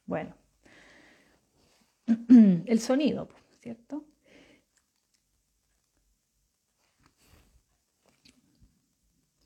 [0.06, 0.37] Bueno.
[2.66, 3.28] El sonido,
[3.60, 4.04] ¿cierto?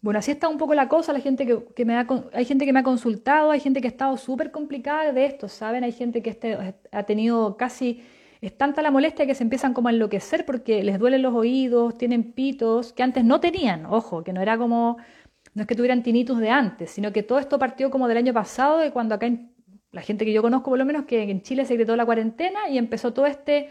[0.00, 2.72] Bueno, así está un poco la cosa, la gente que, me ha, hay gente que
[2.72, 5.84] me ha consultado, hay gente que ha estado súper complicada de esto, ¿saben?
[5.84, 8.02] Hay gente que este, ha tenido casi
[8.42, 11.96] es tanta la molestia que se empiezan como a enloquecer porque les duelen los oídos,
[11.96, 14.96] tienen pitos que antes no tenían, ojo, que no era como,
[15.54, 18.32] no es que tuvieran tinitos de antes, sino que todo esto partió como del año
[18.34, 19.30] pasado, de cuando acá
[19.92, 22.68] la gente que yo conozco por lo menos, que en Chile se decretó la cuarentena
[22.68, 23.68] y empezó todo este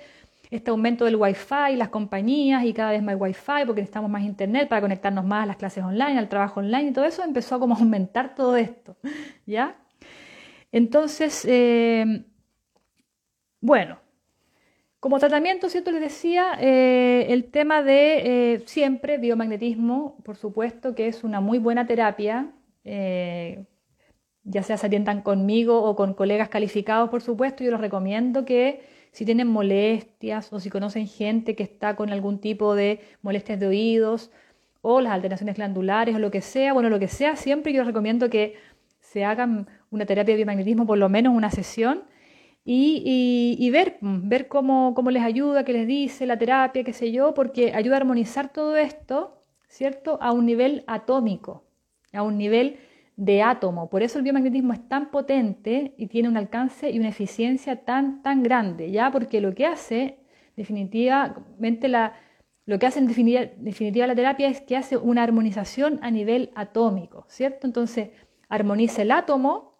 [0.51, 4.67] este aumento del Wi-Fi, las compañías y cada vez más Wi-Fi porque necesitamos más internet
[4.67, 7.59] para conectarnos más a las clases online, al trabajo online y todo eso empezó a
[7.59, 8.97] como aumentar todo esto,
[9.45, 9.77] ¿ya?
[10.73, 12.25] Entonces, eh,
[13.61, 13.97] bueno,
[14.99, 15.91] como tratamiento, ¿cierto?
[15.91, 21.59] Les decía eh, el tema de eh, siempre biomagnetismo, por supuesto, que es una muy
[21.59, 22.51] buena terapia,
[24.43, 28.83] ya sea se atiendan conmigo o con colegas calificados, por supuesto, yo los recomiendo que
[29.11, 33.67] si tienen molestias o si conocen gente que está con algún tipo de molestias de
[33.67, 34.31] oídos
[34.81, 38.29] o las alteraciones glandulares o lo que sea, bueno, lo que sea, siempre yo recomiendo
[38.29, 38.55] que
[38.99, 42.03] se hagan una terapia de biomagnetismo, por lo menos una sesión,
[42.63, 47.33] y, ver, ver cómo, cómo, les ayuda, qué les dice la terapia, qué sé yo,
[47.33, 51.63] porque ayuda a armonizar todo esto, ¿cierto?, a un nivel atómico,
[52.13, 52.77] a un nivel
[53.21, 53.87] de átomo.
[53.87, 58.23] Por eso el biomagnetismo es tan potente y tiene un alcance y una eficiencia tan,
[58.23, 59.11] tan grande, ¿ya?
[59.11, 60.17] Porque lo que hace,
[60.55, 62.13] definitivamente, la,
[62.65, 67.25] lo que hace en definitiva, la terapia es que hace una armonización a nivel atómico,
[67.27, 67.67] ¿cierto?
[67.67, 68.09] Entonces,
[68.49, 69.75] armoniza el átomo,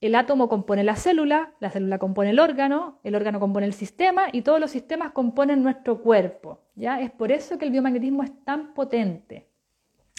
[0.00, 4.24] el átomo compone la célula, la célula compone el órgano, el órgano compone el sistema
[4.32, 7.00] y todos los sistemas componen nuestro cuerpo, ¿ya?
[7.00, 9.53] Es por eso que el biomagnetismo es tan potente.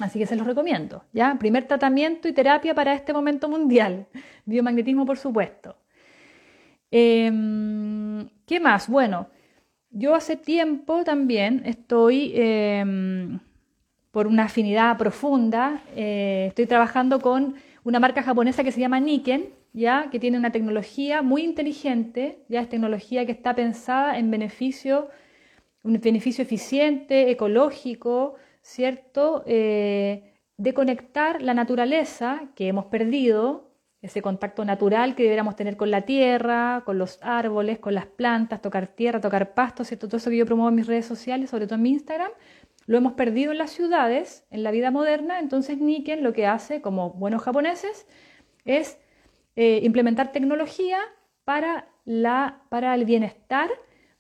[0.02, 1.06] Así que se los recomiendo.
[1.14, 1.36] ¿ya?
[1.40, 4.08] Primer tratamiento y terapia para este momento mundial.
[4.46, 5.76] Biomagnetismo, por supuesto.
[6.92, 8.88] Em, ¿Qué más?
[8.90, 9.28] Bueno,
[9.90, 13.40] yo hace tiempo también estoy, em,
[14.12, 19.50] por una afinidad profunda, eh, estoy trabajando con una marca japonesa que se llama Niken,
[19.74, 20.10] ¿ya?
[20.12, 25.10] que tiene una tecnología muy inteligente, ya es tecnología que está pensada en beneficio,
[25.84, 28.36] un beneficio eficiente, ecológico,
[28.66, 29.44] ¿cierto?
[29.46, 33.70] Eh, de conectar la naturaleza que hemos perdido,
[34.02, 38.62] ese contacto natural que deberíamos tener con la tierra, con los árboles, con las plantas,
[38.62, 40.08] tocar tierra, tocar pasto, ¿cierto?
[40.08, 42.32] Todo eso que yo promuevo en mis redes sociales, sobre todo en mi Instagram,
[42.88, 46.82] lo hemos perdido en las ciudades, en la vida moderna, entonces Niken lo que hace,
[46.82, 48.08] como buenos japoneses,
[48.66, 49.00] es
[49.56, 50.98] eh, implementar tecnología
[51.44, 53.70] para, la, para el bienestar,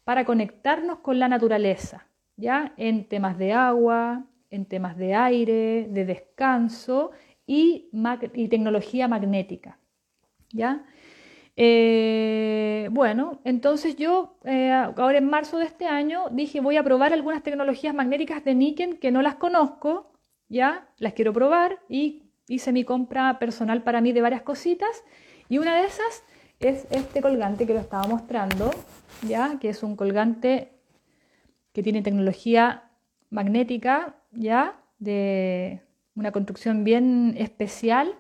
[0.03, 2.73] para conectarnos con la naturaleza, ¿ya?
[2.77, 4.25] En temas de agua,
[4.55, 7.11] en temas de aire, de descanso
[7.45, 7.89] y,
[8.49, 9.77] tecnología magnética.
[10.51, 10.85] ¿Ya?
[11.57, 17.13] Eh, bueno, entonces yo eh, ahora en marzo de este año dije voy a probar
[17.13, 20.11] algunas tecnologías magnéticas de Niken que no las conozco,
[20.49, 25.03] ya las quiero probar y hice mi compra personal para mí de varias cositas
[25.47, 26.23] y una de esas
[26.59, 28.71] es este colgante que lo estaba mostrando,
[29.27, 30.73] ya que es un colgante
[31.73, 32.84] que tiene tecnología
[33.36, 35.81] magnética ya de
[36.15, 38.15] una construcción bien especial,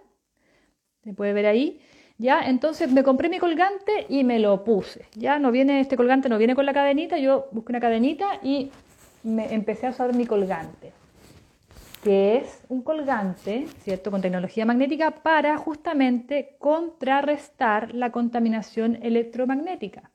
[1.03, 1.79] se puede ver ahí,
[2.17, 6.29] ya, entonces me compré mi colgante y me lo puse, ya, no viene, este colgante
[6.29, 8.71] no viene con la cadenita, yo busqué una cadenita y
[9.23, 10.91] me empecé a usar mi colgante,
[12.03, 20.11] que es un colgante, ¿cierto?, con tecnología magnética para justamente contrarrestar la contaminación electromagnética.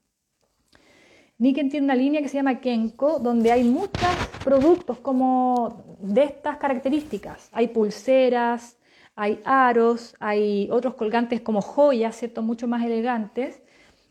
[1.39, 6.57] Niken tiene una línea que se llama Kenko, donde hay muchos productos como de estas
[6.57, 7.49] características.
[7.53, 8.77] Hay pulseras,
[9.15, 12.43] hay aros, hay otros colgantes como joyas, ¿cierto?
[12.43, 13.63] Mucho más elegantes.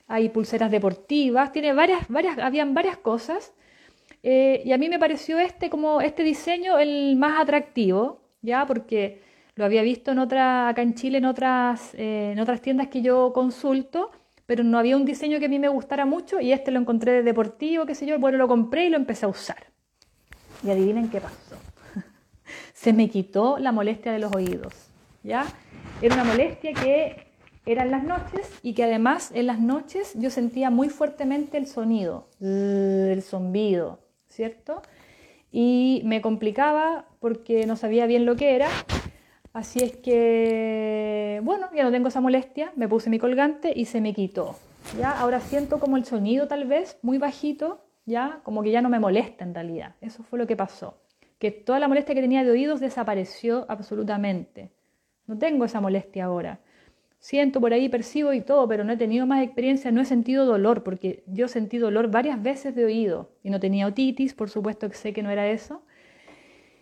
[0.08, 3.54] Hay pulseras deportivas, tiene varias, varias, habían varias cosas.
[4.24, 9.22] Eh, y a mí me pareció este como este diseño el más atractivo, ya porque
[9.56, 13.02] lo había visto en otra, acá en Chile en otras, eh, en otras tiendas que
[13.02, 14.12] yo consulto
[14.50, 17.12] pero no había un diseño que a mí me gustara mucho y este lo encontré
[17.12, 19.68] de deportivo, qué sé yo, bueno, lo compré y lo empecé a usar.
[20.64, 21.56] Y adivinen qué pasó.
[22.74, 24.74] Se me quitó la molestia de los oídos,
[25.24, 25.46] ¿ya?
[26.02, 27.28] Era una molestia que
[27.66, 31.68] era en las noches y que además en las noches yo sentía muy fuertemente el
[31.68, 34.82] sonido, el zumbido, ¿cierto?
[35.52, 38.70] Y me complicaba porque no sabía bien lo que era
[39.54, 44.00] Así es que, bueno, ya no tengo esa molestia, me puse mi colgante y se
[44.00, 44.56] me quitó.
[44.98, 48.90] Ya, ahora siento como el sonido tal vez muy bajito, ya, como que ya no
[48.90, 49.96] me molesta en realidad.
[50.02, 51.02] Eso fue lo que pasó.
[51.38, 54.72] Que toda la molestia que tenía de oídos desapareció absolutamente.
[55.28, 56.60] No tengo esa molestia ahora.
[57.20, 60.46] Siento por ahí, percibo y todo, pero no he tenido más experiencia, no he sentido
[60.46, 64.90] dolor, porque yo sentí dolor varias veces de oído y no tenía otitis, por supuesto
[64.90, 65.84] que sé que no era eso.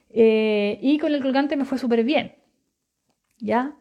[0.09, 2.33] Eh, y con el colgante me fue súper bien.
[3.39, 3.75] ¿ya?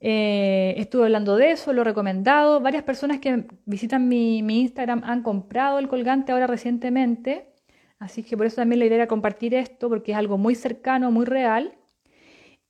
[0.00, 2.60] Eh, estuve hablando de eso, lo he recomendado.
[2.60, 7.52] Varias personas que visitan mi, Instagram han comprado el colgante ahora recientemente.
[7.98, 11.10] Así que por eso también la idea era compartir esto, porque es algo muy cercano,
[11.10, 11.74] muy real.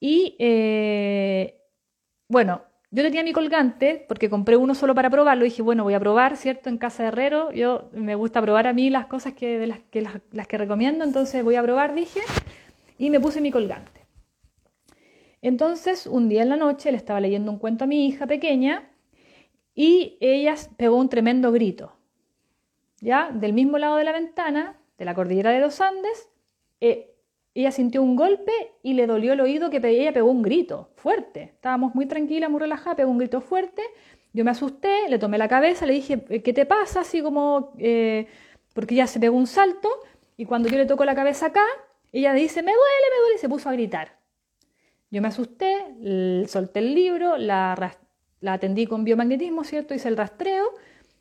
[0.00, 1.60] Y eh,
[2.28, 5.44] bueno, yo tenía mi colgante porque compré uno solo para probarlo.
[5.44, 6.70] Dije, bueno, voy a probar, ¿cierto?
[6.70, 7.52] En casa de herrero.
[7.52, 11.04] Yo me gusta probar a mí las cosas que, de las que recomiendo.
[11.04, 12.20] Entonces voy a probar, dije.
[12.98, 13.97] Y me puse mi colgante.
[15.42, 18.90] Entonces, un día en la noche le estaba leyendo un cuento a mi hija pequeña
[19.74, 21.92] y ella pegó un tremendo grito.
[23.00, 26.28] Ya, del mismo lado de la ventana, de la cordillera de los Andes,
[26.80, 27.14] eh,
[27.54, 31.42] ella sintió un golpe y le dolió el oído que ella pegó un grito fuerte.
[31.54, 33.82] Estábamos muy tranquilas, muy relajadas, pegó un grito fuerte.
[34.32, 37.00] Yo me asusté, le tomé la cabeza, le dije, eh, ¿qué te pasa?
[37.00, 38.26] Así como, eh,
[38.74, 39.88] porque ella se pegó un salto
[40.36, 41.64] y cuando yo le toco la cabeza acá,
[42.12, 44.17] ella dice, me duele, me duele, y se puso a gritar.
[45.10, 47.96] Yo me asusté, solté el libro, la,
[48.46, 49.94] atendí con biomagnetismo, ¿cierto?
[49.94, 50.66] Hice el rastreo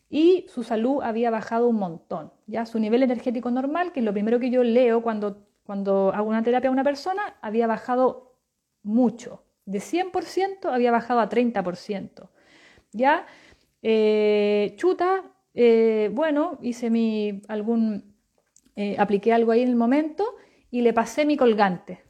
[0.10, 2.34] y su salud había bajado un montón.
[2.48, 6.30] Ya su nivel energético normal, que es lo primero que yo leo cuando, cuando hago
[6.30, 8.36] una terapia a una persona, había bajado
[8.84, 9.44] mucho.
[9.66, 12.30] De 100% había bajado a 30%.
[12.92, 13.26] Ya,
[13.82, 15.24] eh, chuta,
[15.54, 18.16] eh, bueno, hice mi algún,
[18.76, 20.36] eh, apliqué algo ahí en el momento
[20.72, 22.07] y le pasé mi colgante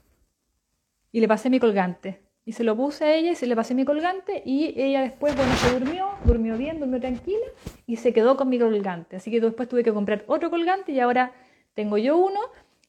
[1.11, 2.21] y le pasé mi colgante.
[2.45, 5.35] Y se lo puse a ella y se le pasé mi colgante y ella después,
[5.35, 7.45] bueno, se durmió, durmió bien, durmió tranquila
[7.85, 9.17] y se quedó con mi colgante.
[9.17, 11.33] Así que después tuve que comprar otro colgante y ahora
[11.73, 12.39] tengo yo uno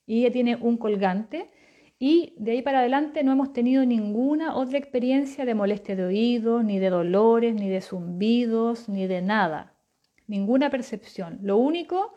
[0.07, 1.51] y ella tiene un colgante.
[1.99, 6.65] Y de ahí para adelante no hemos tenido ninguna otra experiencia de molestia de oídos,
[6.65, 9.75] ni de dolores, ni de zumbidos, ni de nada.
[10.29, 11.41] Ninguna percepción.
[11.43, 12.15] Lo único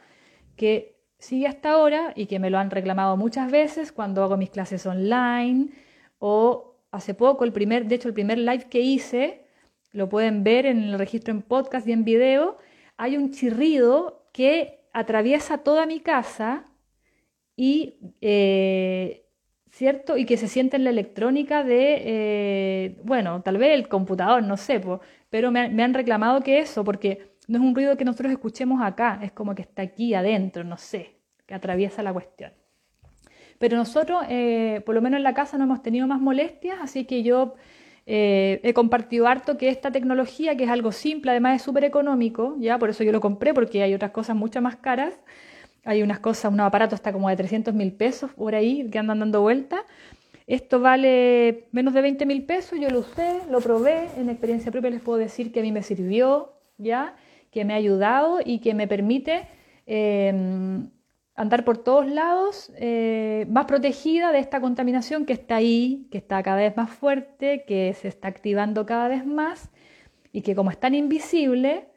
[0.55, 4.51] que sigue hasta ahora y que me lo han reclamado muchas veces cuando hago mis
[4.51, 5.69] clases online,
[6.23, 9.45] o hace poco, el primer, de hecho el primer live que hice,
[9.91, 12.57] lo pueden ver en el registro en podcast y en video,
[12.95, 16.67] hay un chirrido que atraviesa toda mi casa
[17.55, 19.25] y, eh,
[19.71, 20.15] ¿cierto?
[20.15, 24.57] Y que se siente en la electrónica de, eh, bueno, tal vez el computador, no
[24.57, 24.79] sé,
[25.31, 28.79] pero me, me han reclamado que eso, porque no es un ruido que nosotros escuchemos
[28.83, 31.17] acá, es como que está aquí adentro, no sé,
[31.47, 32.60] que atraviesa la cuestión.
[33.61, 37.05] Pero nosotros, eh, por lo menos en la casa, no hemos tenido más molestias, así
[37.05, 37.53] que yo
[38.07, 42.55] eh, he compartido harto que esta tecnología, que es algo simple, además es súper económico,
[42.59, 45.13] ya por eso yo lo compré, porque hay otras cosas mucho más caras.
[45.85, 49.19] Hay unas cosas, un aparato hasta como de 300 mil pesos por ahí que andan
[49.19, 49.85] dando vuelta.
[50.47, 54.89] Esto vale menos de 20 mil pesos, yo lo usé, lo probé, en experiencia propia
[54.89, 57.15] les puedo decir que a mí me sirvió, ¿ya?
[57.51, 59.43] que me ha ayudado y que me permite
[59.85, 60.81] eh,
[61.41, 66.43] andar por todos lados eh, más protegida de esta contaminación que está ahí, que está
[66.43, 69.71] cada vez más fuerte, que se está activando cada vez más
[70.31, 71.87] y que como es tan invisible,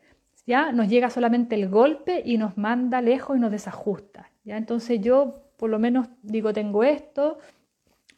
[0.46, 4.30] ya nos llega solamente el golpe y nos manda lejos y nos desajusta.
[4.44, 4.56] ¿ya?
[4.56, 7.38] Entonces yo por lo menos digo tengo esto,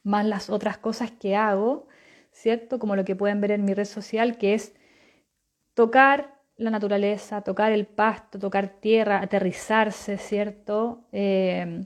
[0.04, 1.88] más las otras cosas que hago,
[2.30, 2.78] ¿cierto?
[2.78, 4.76] Como lo que pueden ver en mi red social, que es
[5.74, 11.04] tocar, la naturaleza, tocar el pasto, tocar tierra, aterrizarse, ¿cierto?
[11.12, 11.84] Eh,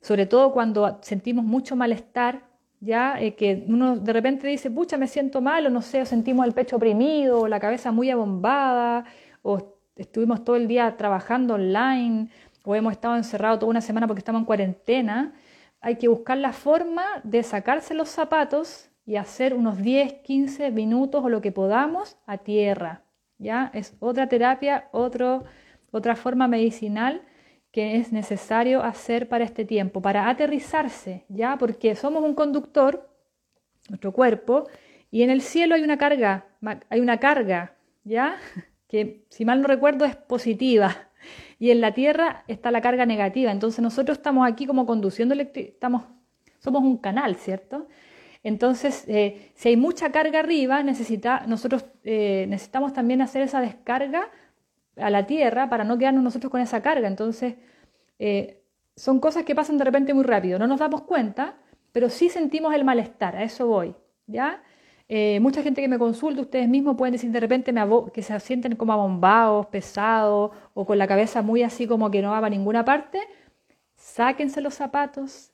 [0.00, 2.42] sobre todo cuando sentimos mucho malestar,
[2.80, 6.06] ya eh, que uno de repente dice, pucha, me siento mal, o no sé, o
[6.06, 9.04] sentimos el pecho oprimido, o la cabeza muy abombada,
[9.42, 12.28] o estuvimos todo el día trabajando online,
[12.64, 15.32] o hemos estado encerrados toda una semana porque estamos en cuarentena,
[15.80, 21.22] hay que buscar la forma de sacarse los zapatos y hacer unos 10, 15 minutos
[21.24, 23.03] o lo que podamos a tierra,
[23.38, 23.70] ¿ya?
[23.74, 25.44] Es otra terapia, otro,
[25.90, 27.22] otra forma medicinal
[27.70, 31.58] que es necesario hacer para este tiempo, para aterrizarse, ¿ya?
[31.58, 33.10] Porque somos un conductor,
[33.88, 34.68] nuestro cuerpo,
[35.10, 36.46] y en el cielo hay una carga,
[36.88, 38.36] hay una carga, ¿ya?
[38.86, 41.08] Que si mal no recuerdo es positiva,
[41.58, 43.50] y en la tierra está la carga negativa.
[43.50, 46.04] Entonces nosotros estamos aquí como conduciendo, estamos,
[46.58, 47.88] somos un canal, ¿cierto?
[48.44, 54.28] Entonces, eh, si hay mucha carga arriba, necesita, nosotros eh, necesitamos también hacer esa descarga
[54.96, 57.08] a la tierra para no quedarnos nosotros con esa carga.
[57.08, 57.54] Entonces,
[58.18, 58.62] eh,
[58.96, 60.58] son cosas que pasan de repente muy rápido.
[60.58, 61.56] No nos damos cuenta,
[61.90, 63.34] pero sí sentimos el malestar.
[63.34, 63.96] A eso voy.
[64.26, 64.62] ¿ya?
[65.40, 67.72] mucha gente que me consulta, ustedes mismos pueden decir de repente
[68.12, 72.30] que se sienten como abombados, pesados o con la cabeza muy así como que no
[72.30, 73.20] va a ninguna parte.
[73.96, 75.52] Sáquense los zapatos,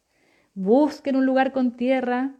[0.54, 2.39] busquen un lugar con tierra,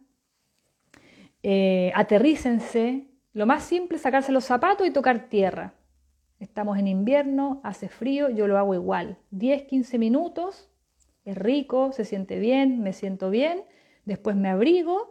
[1.42, 3.06] eh, aterrícense.
[3.32, 5.74] Lo más simple es sacarse los zapatos y tocar tierra.
[6.38, 9.18] Estamos en invierno, hace frío, yo lo hago igual.
[9.30, 10.70] 10, 15 minutos,
[11.24, 13.62] es rico, se siente bien, me siento bien,
[14.04, 15.10] después me abrigo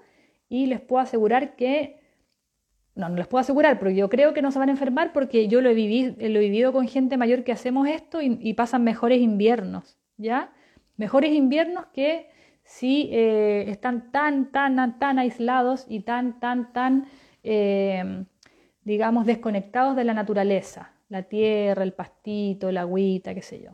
[0.50, 2.00] y les puedo asegurar que
[2.96, 5.48] no, no les puedo asegurar, pero yo creo que no se van a enfermar porque
[5.48, 8.84] yo lo he vivido, lo he vivido con gente mayor que hacemos esto y, pasan
[8.84, 10.52] mejores inviernos, ¿ya?
[10.98, 12.29] Mejores inviernos que
[12.70, 17.08] si eh, están tan, tan, tan aislados y tan, tan, tan,
[17.44, 18.26] eh,
[18.84, 23.72] digamos, desconectados de la naturaleza, la tierra, el pastito, la agüita, qué sé yo.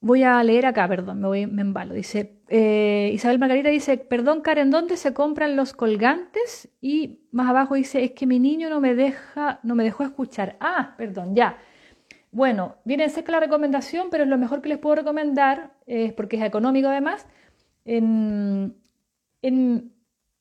[0.00, 1.92] Voy a leer acá, perdón, me, voy, me embalo.
[1.92, 6.70] Dice, eh, Isabel Margarita dice, perdón, Karen, ¿dónde se compran los colgantes?
[6.80, 10.56] Y más abajo dice, es que mi niño no me deja, no me dejó escuchar.
[10.60, 11.58] Ah, perdón, ya.
[12.32, 16.36] Bueno, viene seca la recomendación, pero es lo mejor que les puedo recomendar, eh, porque
[16.36, 17.26] es económico además.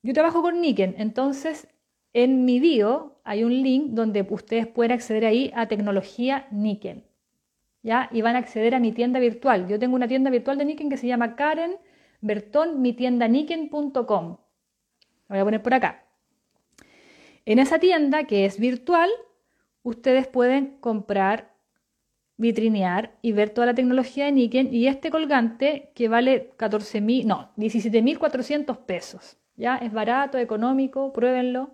[0.02, 1.68] Yo trabajo con Niken, entonces
[2.14, 7.04] en mi bio hay un link donde ustedes pueden acceder ahí a tecnología Niken.
[7.84, 8.10] ¿ya?
[8.12, 9.68] Y van a acceder a mi tienda virtual.
[9.68, 11.78] Yo tengo una tienda virtual de Niken que se llama Karen
[12.22, 13.94] Bertón, mi tienda Niken.com.
[14.04, 14.38] Lo
[15.28, 16.06] voy a poner por acá.
[17.46, 19.10] En esa tienda, que es virtual,
[19.84, 21.54] ustedes pueden comprar,
[22.40, 27.52] vitrinear y ver toda la tecnología de Niken y este colgante que vale 14 no,
[27.58, 29.38] 17.400 pesos.
[29.58, 29.76] ¿ya?
[29.78, 31.72] Es barato, económico, pruébenlo.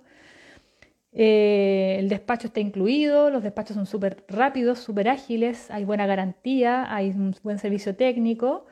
[1.13, 6.93] Eh, el despacho está incluido, los despachos son súper rápidos, súper ágiles, hay buena garantía,
[6.93, 8.65] hay un buen servicio técnico.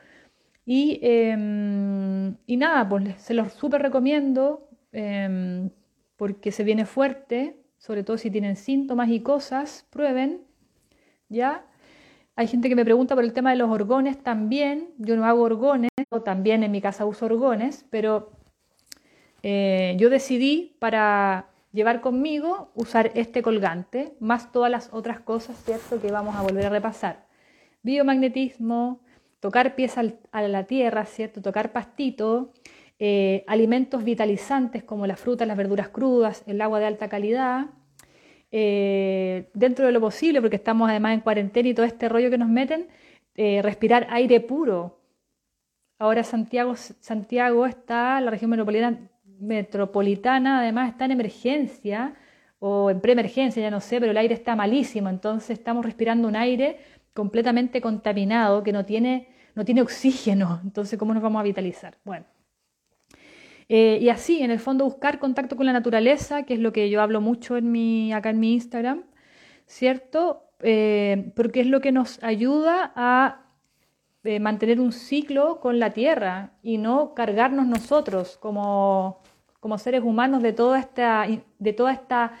[0.66, 5.70] Y, em, y nada, pues se los súper recomiendo em,
[6.16, 10.42] porque se viene fuerte, sobre todo si tienen síntomas y cosas, prueben,
[11.28, 11.64] ¿ya?
[12.36, 14.88] Hay gente que me pregunta por el tema de los orgones también.
[14.98, 18.32] Yo no hago orgones, o también en mi casa uso orgones, pero
[19.42, 26.00] eh, yo decidí para llevar conmigo, usar este colgante, más todas las otras cosas, ¿cierto?,
[26.00, 27.26] que vamos a volver a repasar.
[27.82, 29.00] Biomagnetismo,
[29.40, 32.52] tocar pies a la tierra, ¿cierto?, tocar pastito,
[32.98, 37.66] eh, alimentos vitalizantes como las frutas, las verduras crudas, el agua de alta calidad,
[38.56, 42.38] eh, dentro de lo posible, porque estamos además en cuarentena y todo este rollo que
[42.38, 42.86] nos meten,
[43.34, 45.00] eh, respirar aire puro.
[45.98, 52.14] Ahora Santiago, Santiago está, la región metropolitana, metropolitana además está en emergencia
[52.60, 56.36] o en preemergencia, ya no sé, pero el aire está malísimo, entonces estamos respirando un
[56.36, 56.78] aire
[57.12, 61.96] completamente contaminado que no tiene, no tiene oxígeno, entonces ¿cómo nos vamos a vitalizar?
[62.04, 62.24] Bueno.
[63.68, 66.90] Eh, y así, en el fondo, buscar contacto con la naturaleza, que es lo que
[66.90, 69.04] yo hablo mucho en mi, acá en mi Instagram,
[69.66, 70.42] ¿cierto?
[70.60, 73.42] Eh, porque es lo que nos ayuda a
[74.24, 79.20] eh, mantener un ciclo con la tierra y no cargarnos nosotros como,
[79.60, 81.26] como seres humanos de toda esta,
[81.58, 82.32] de toda esta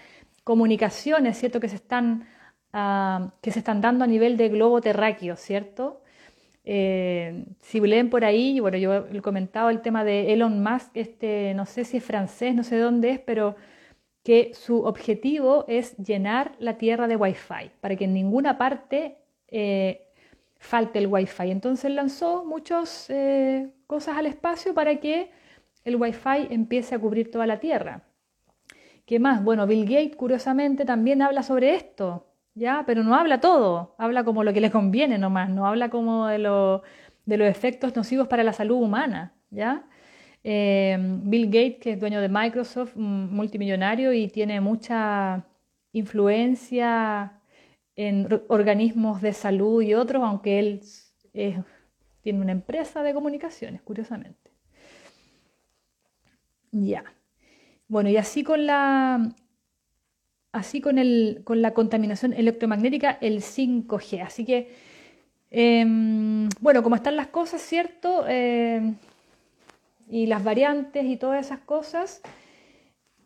[0.44, 1.58] comunicaciones, ¿cierto?
[1.60, 2.28] Que se están,
[2.72, 6.02] ah, que se están dando a nivel de globo terráqueo, ¿cierto?
[6.64, 11.52] Eh, si leen por ahí, bueno, yo he comentado el tema de Elon Musk, este,
[11.54, 13.56] no sé si es francés, no sé dónde es, pero
[14.22, 20.08] que su objetivo es llenar la Tierra de Wi-Fi, para que en ninguna parte eh,
[20.58, 21.50] falte el Wi-Fi.
[21.50, 25.30] Entonces lanzó muchas eh, cosas al espacio para que
[25.84, 28.04] el Wi-Fi empiece a cubrir toda la Tierra.
[29.04, 29.44] ¿Qué más?
[29.44, 32.84] Bueno, Bill Gates curiosamente también habla sobre esto, ¿ya?
[32.86, 36.38] Pero no habla todo, habla como lo que le conviene nomás, no habla como de,
[36.38, 36.82] los
[37.26, 39.84] efectos nocivos para la salud humana, ¿ya?
[40.44, 45.46] Eh, Bill Gates, que es dueño de Microsoft, multimillonario y tiene mucha
[45.92, 47.40] influencia
[47.96, 50.80] en organismos de salud y otros, aunque él
[52.20, 54.50] tiene una empresa de comunicaciones, curiosamente.
[56.72, 57.04] Ya.
[57.86, 59.34] Bueno, y así con la,
[60.54, 64.22] así con, el, con la contaminación electromagnética, el 5G.
[64.22, 64.72] Así que,
[65.50, 68.24] em, bueno, como están las cosas, ¿cierto?
[68.28, 68.94] Em,
[70.08, 72.22] y las variantes y todas esas cosas,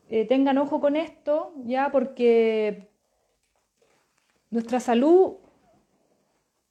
[0.09, 2.89] eh, tengan ojo con esto, ya, porque
[4.51, 5.35] nuestra salud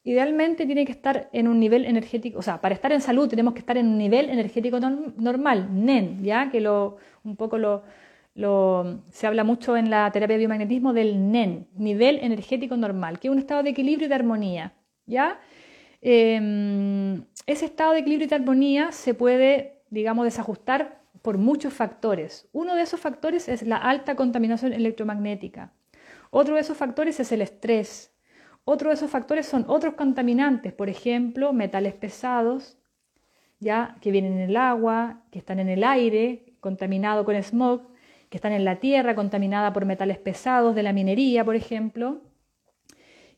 [0.03, 3.53] idealmente tiene que estar en un nivel energético, o sea, para estar en salud tenemos
[3.53, 7.83] que estar en un nivel energético normal, NEN, ya que lo, un poco lo,
[8.37, 13.31] se habla mucho en la terapia de biomagnetismo del NEN, nivel energético normal, que es
[13.31, 14.73] un estado de equilibrio y de armonía,
[15.07, 15.39] ¿ya?
[16.01, 22.47] Em, ese estado de equilibrio y de armonía se puede, digamos, desajustar por muchos factores.
[22.53, 25.73] Uno de esos factores es la alta contaminación electromagnética.
[26.29, 28.13] Otro de esos factores es el estrés.
[28.65, 32.77] Otro de esos factores son otros contaminantes, por ejemplo, metales pesados,
[33.59, 37.96] ya que vienen en el agua, que están en el aire, contaminado con smog,
[38.29, 42.21] que están en la tierra, contaminada por metales pesados de la minería, por ejemplo,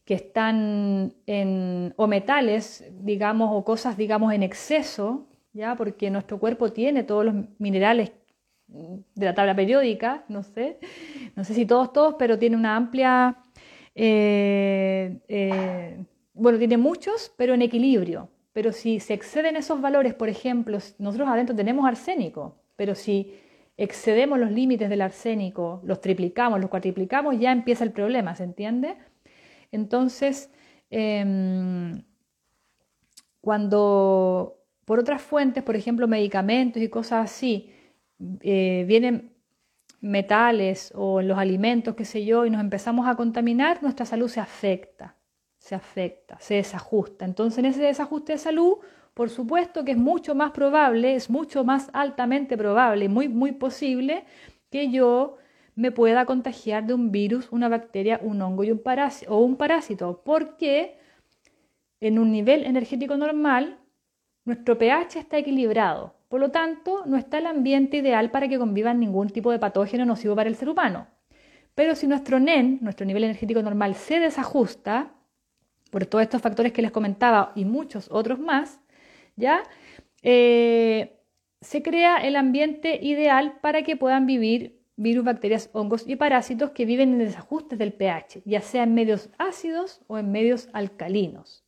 [0.06, 6.72] que están en o metales, digamos, o cosas, digamos, en exceso, ya, porque nuestro cuerpo
[6.72, 8.12] tiene todos los minerales
[8.68, 10.80] de la tabla periódica, no sé,
[11.36, 13.38] no sé si todos, todos, pero tiene una amplia,
[13.96, 18.30] eh, eh, bueno, tiene muchos, pero en equilibrio.
[18.54, 23.32] Pero si se exceden esos valores, por ejemplo, nosotros adentro tenemos arsénico, pero si
[23.80, 28.98] excedemos los límites del arsénico, los triplicamos, los cuatriplicamos, ya empieza el problema, ¿se entiende?
[29.72, 30.52] Entonces,
[30.90, 32.04] em,
[33.42, 37.72] cuando por otras fuentes, por ejemplo, medicamentos y cosas así,
[38.42, 39.32] eh, vienen
[40.02, 44.42] metales o los alimentos, qué sé yo, y nos empezamos a contaminar, nuestra salud se
[44.42, 45.16] afecta,
[45.58, 47.24] se afecta, se desajusta.
[47.24, 48.78] Entonces, en ese desajuste de salud,
[49.20, 54.24] por supuesto que es mucho más probable, es mucho más altamente probable, muy, muy posible
[54.72, 55.36] que yo
[55.76, 58.82] me pueda contagiar de un virus, una bacteria, un hongo y un
[59.28, 60.96] o un parásito, porque
[62.00, 63.80] en un nivel energético normal,
[64.46, 66.16] nuestro pH está equilibrado.
[66.30, 70.06] Por lo tanto, no está el ambiente ideal para que convivan ningún tipo de patógeno
[70.06, 71.08] nocivo para el ser humano.
[71.76, 75.12] Pero si nuestro NEN, nuestro nivel energético normal, se desajusta,
[75.92, 78.80] por todos estos factores que les comentaba y muchos otros más,
[79.40, 79.64] ¿ya?
[80.22, 81.18] Eh,
[81.62, 86.86] se crea el ambiente ideal para que puedan vivir virus, bacterias, hongos y parásitos que
[86.86, 91.66] viven en desajustes del pH, ya sea en medios ácidos o en medios alcalinos.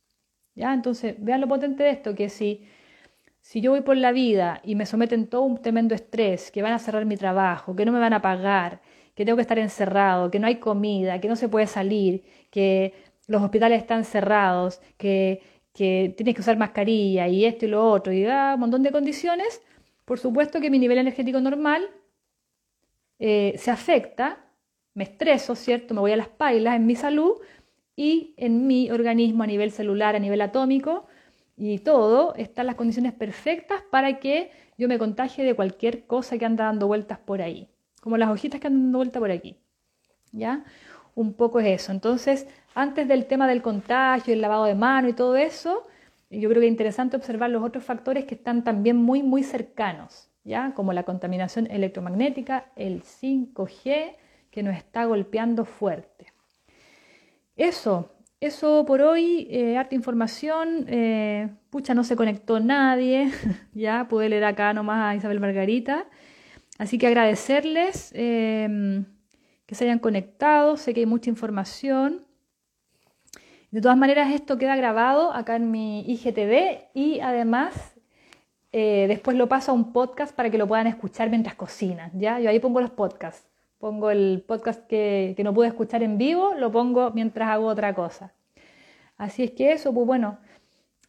[0.54, 0.74] ¿Ya?
[0.74, 2.66] Entonces, vean lo potente de esto, que si
[3.42, 6.72] si yo voy por la vida y me someten todo un tremendo estrés, que van
[6.72, 8.80] a cerrar mi trabajo, que no me van a pagar,
[9.14, 12.94] que tengo que estar encerrado, que no hay comida, que no se puede salir, que
[13.26, 15.42] los hospitales están cerrados, que,
[15.72, 18.92] que tienes que usar mascarilla y esto y lo otro, y da un montón de
[18.92, 19.62] condiciones,
[20.04, 21.88] por supuesto que mi nivel energético normal
[23.18, 24.44] eh, se afecta,
[24.94, 25.94] me estreso, ¿cierto?
[25.94, 27.36] Me voy a las pailas en mi salud
[27.96, 31.06] y en mi organismo a nivel celular, a nivel atómico,
[31.56, 36.44] y todo, están las condiciones perfectas para que yo me contagie de cualquier cosa que
[36.44, 37.68] anda dando vueltas por ahí,
[38.00, 39.56] como las hojitas que andan dando vueltas por aquí.
[40.32, 40.64] ¿Ya?
[41.14, 41.92] Un poco es eso.
[41.92, 45.86] Entonces, antes del tema del contagio, el lavado de mano y todo eso,
[46.30, 50.30] yo creo que es interesante observar los otros factores que están también muy, muy cercanos,
[50.44, 50.72] ¿ya?
[50.74, 54.16] Como la contaminación electromagnética, el 5G,
[54.50, 56.32] que nos está golpeando fuerte.
[57.56, 58.10] Eso,
[58.40, 60.86] eso por hoy, eh, harta información.
[60.88, 63.30] Eh, pucha, no se conectó nadie.
[63.72, 66.06] ya pude leer acá nomás a Isabel Margarita.
[66.78, 69.04] Así que agradecerles em,
[69.66, 70.76] que se hayan conectado.
[70.76, 72.26] Sé que hay mucha información.
[73.72, 77.94] De todas maneras, esto queda grabado acá en mi IGTV y además
[78.70, 82.10] eh, después lo paso a un podcast para que lo puedan escuchar mientras cocinan.
[82.12, 82.38] ¿ya?
[82.38, 83.48] Yo ahí pongo los podcasts.
[83.78, 88.34] Pongo el podcast que, no pude escuchar en vivo, lo pongo mientras hago otra cosa.
[89.16, 90.38] Así es que eso, pues bueno,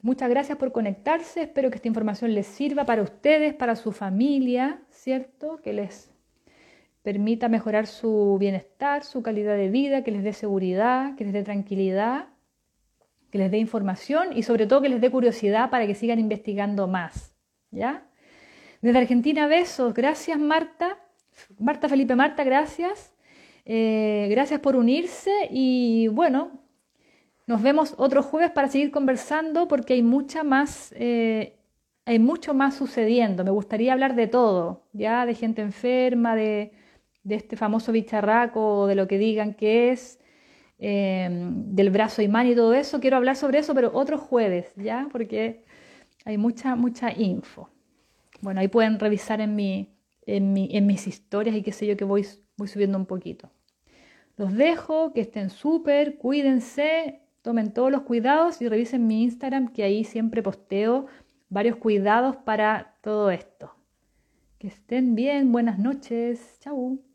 [0.02, 1.42] muchas gracias por conectarse.
[1.42, 5.58] Espero que esta información les sirva para ustedes, para su familia, ¿cierto?
[5.62, 6.14] Que les
[7.02, 11.44] permita mejorar su bienestar, su calidad de vida, que les dé seguridad, que les dé
[11.44, 12.28] tranquilidad,
[13.34, 16.88] que les dé información y sobre todo que les dé curiosidad para que sigan investigando
[16.88, 17.36] más.
[17.72, 18.06] ¿Ya?
[18.80, 19.96] Desde Argentina, besos.
[19.96, 21.00] Gracias, Marta.
[21.58, 23.16] Marta Felipe Marta, gracias.
[23.66, 26.62] Eh, gracias por unirse y bueno,
[27.48, 31.58] nos vemos otro jueves para seguir conversando porque hay mucha más, eh,
[32.06, 33.44] hay mucho más sucediendo.
[33.44, 36.72] Me gustaría hablar de todo, ya de gente enferma, de,
[37.28, 40.20] este famoso bicharraco, de lo que digan que es,
[40.86, 43.00] em, del brazo imán y todo eso.
[43.00, 45.64] Quiero hablar sobre eso, pero otro jueves, ya, porque
[46.26, 47.70] hay mucha, mucha info.
[48.42, 52.28] Bueno, ahí pueden revisar en mi, en, mis historias y qué sé yo que voy,
[52.58, 53.50] voy subiendo un poquito.
[54.36, 59.84] Los dejo, que estén súper, cuídense, tomen todos los cuidados y revisen mi Instagram que
[59.84, 61.06] ahí siempre posteo
[61.48, 63.74] varios cuidados para todo esto.
[64.58, 67.13] Que estén bien, buenas noches, chau.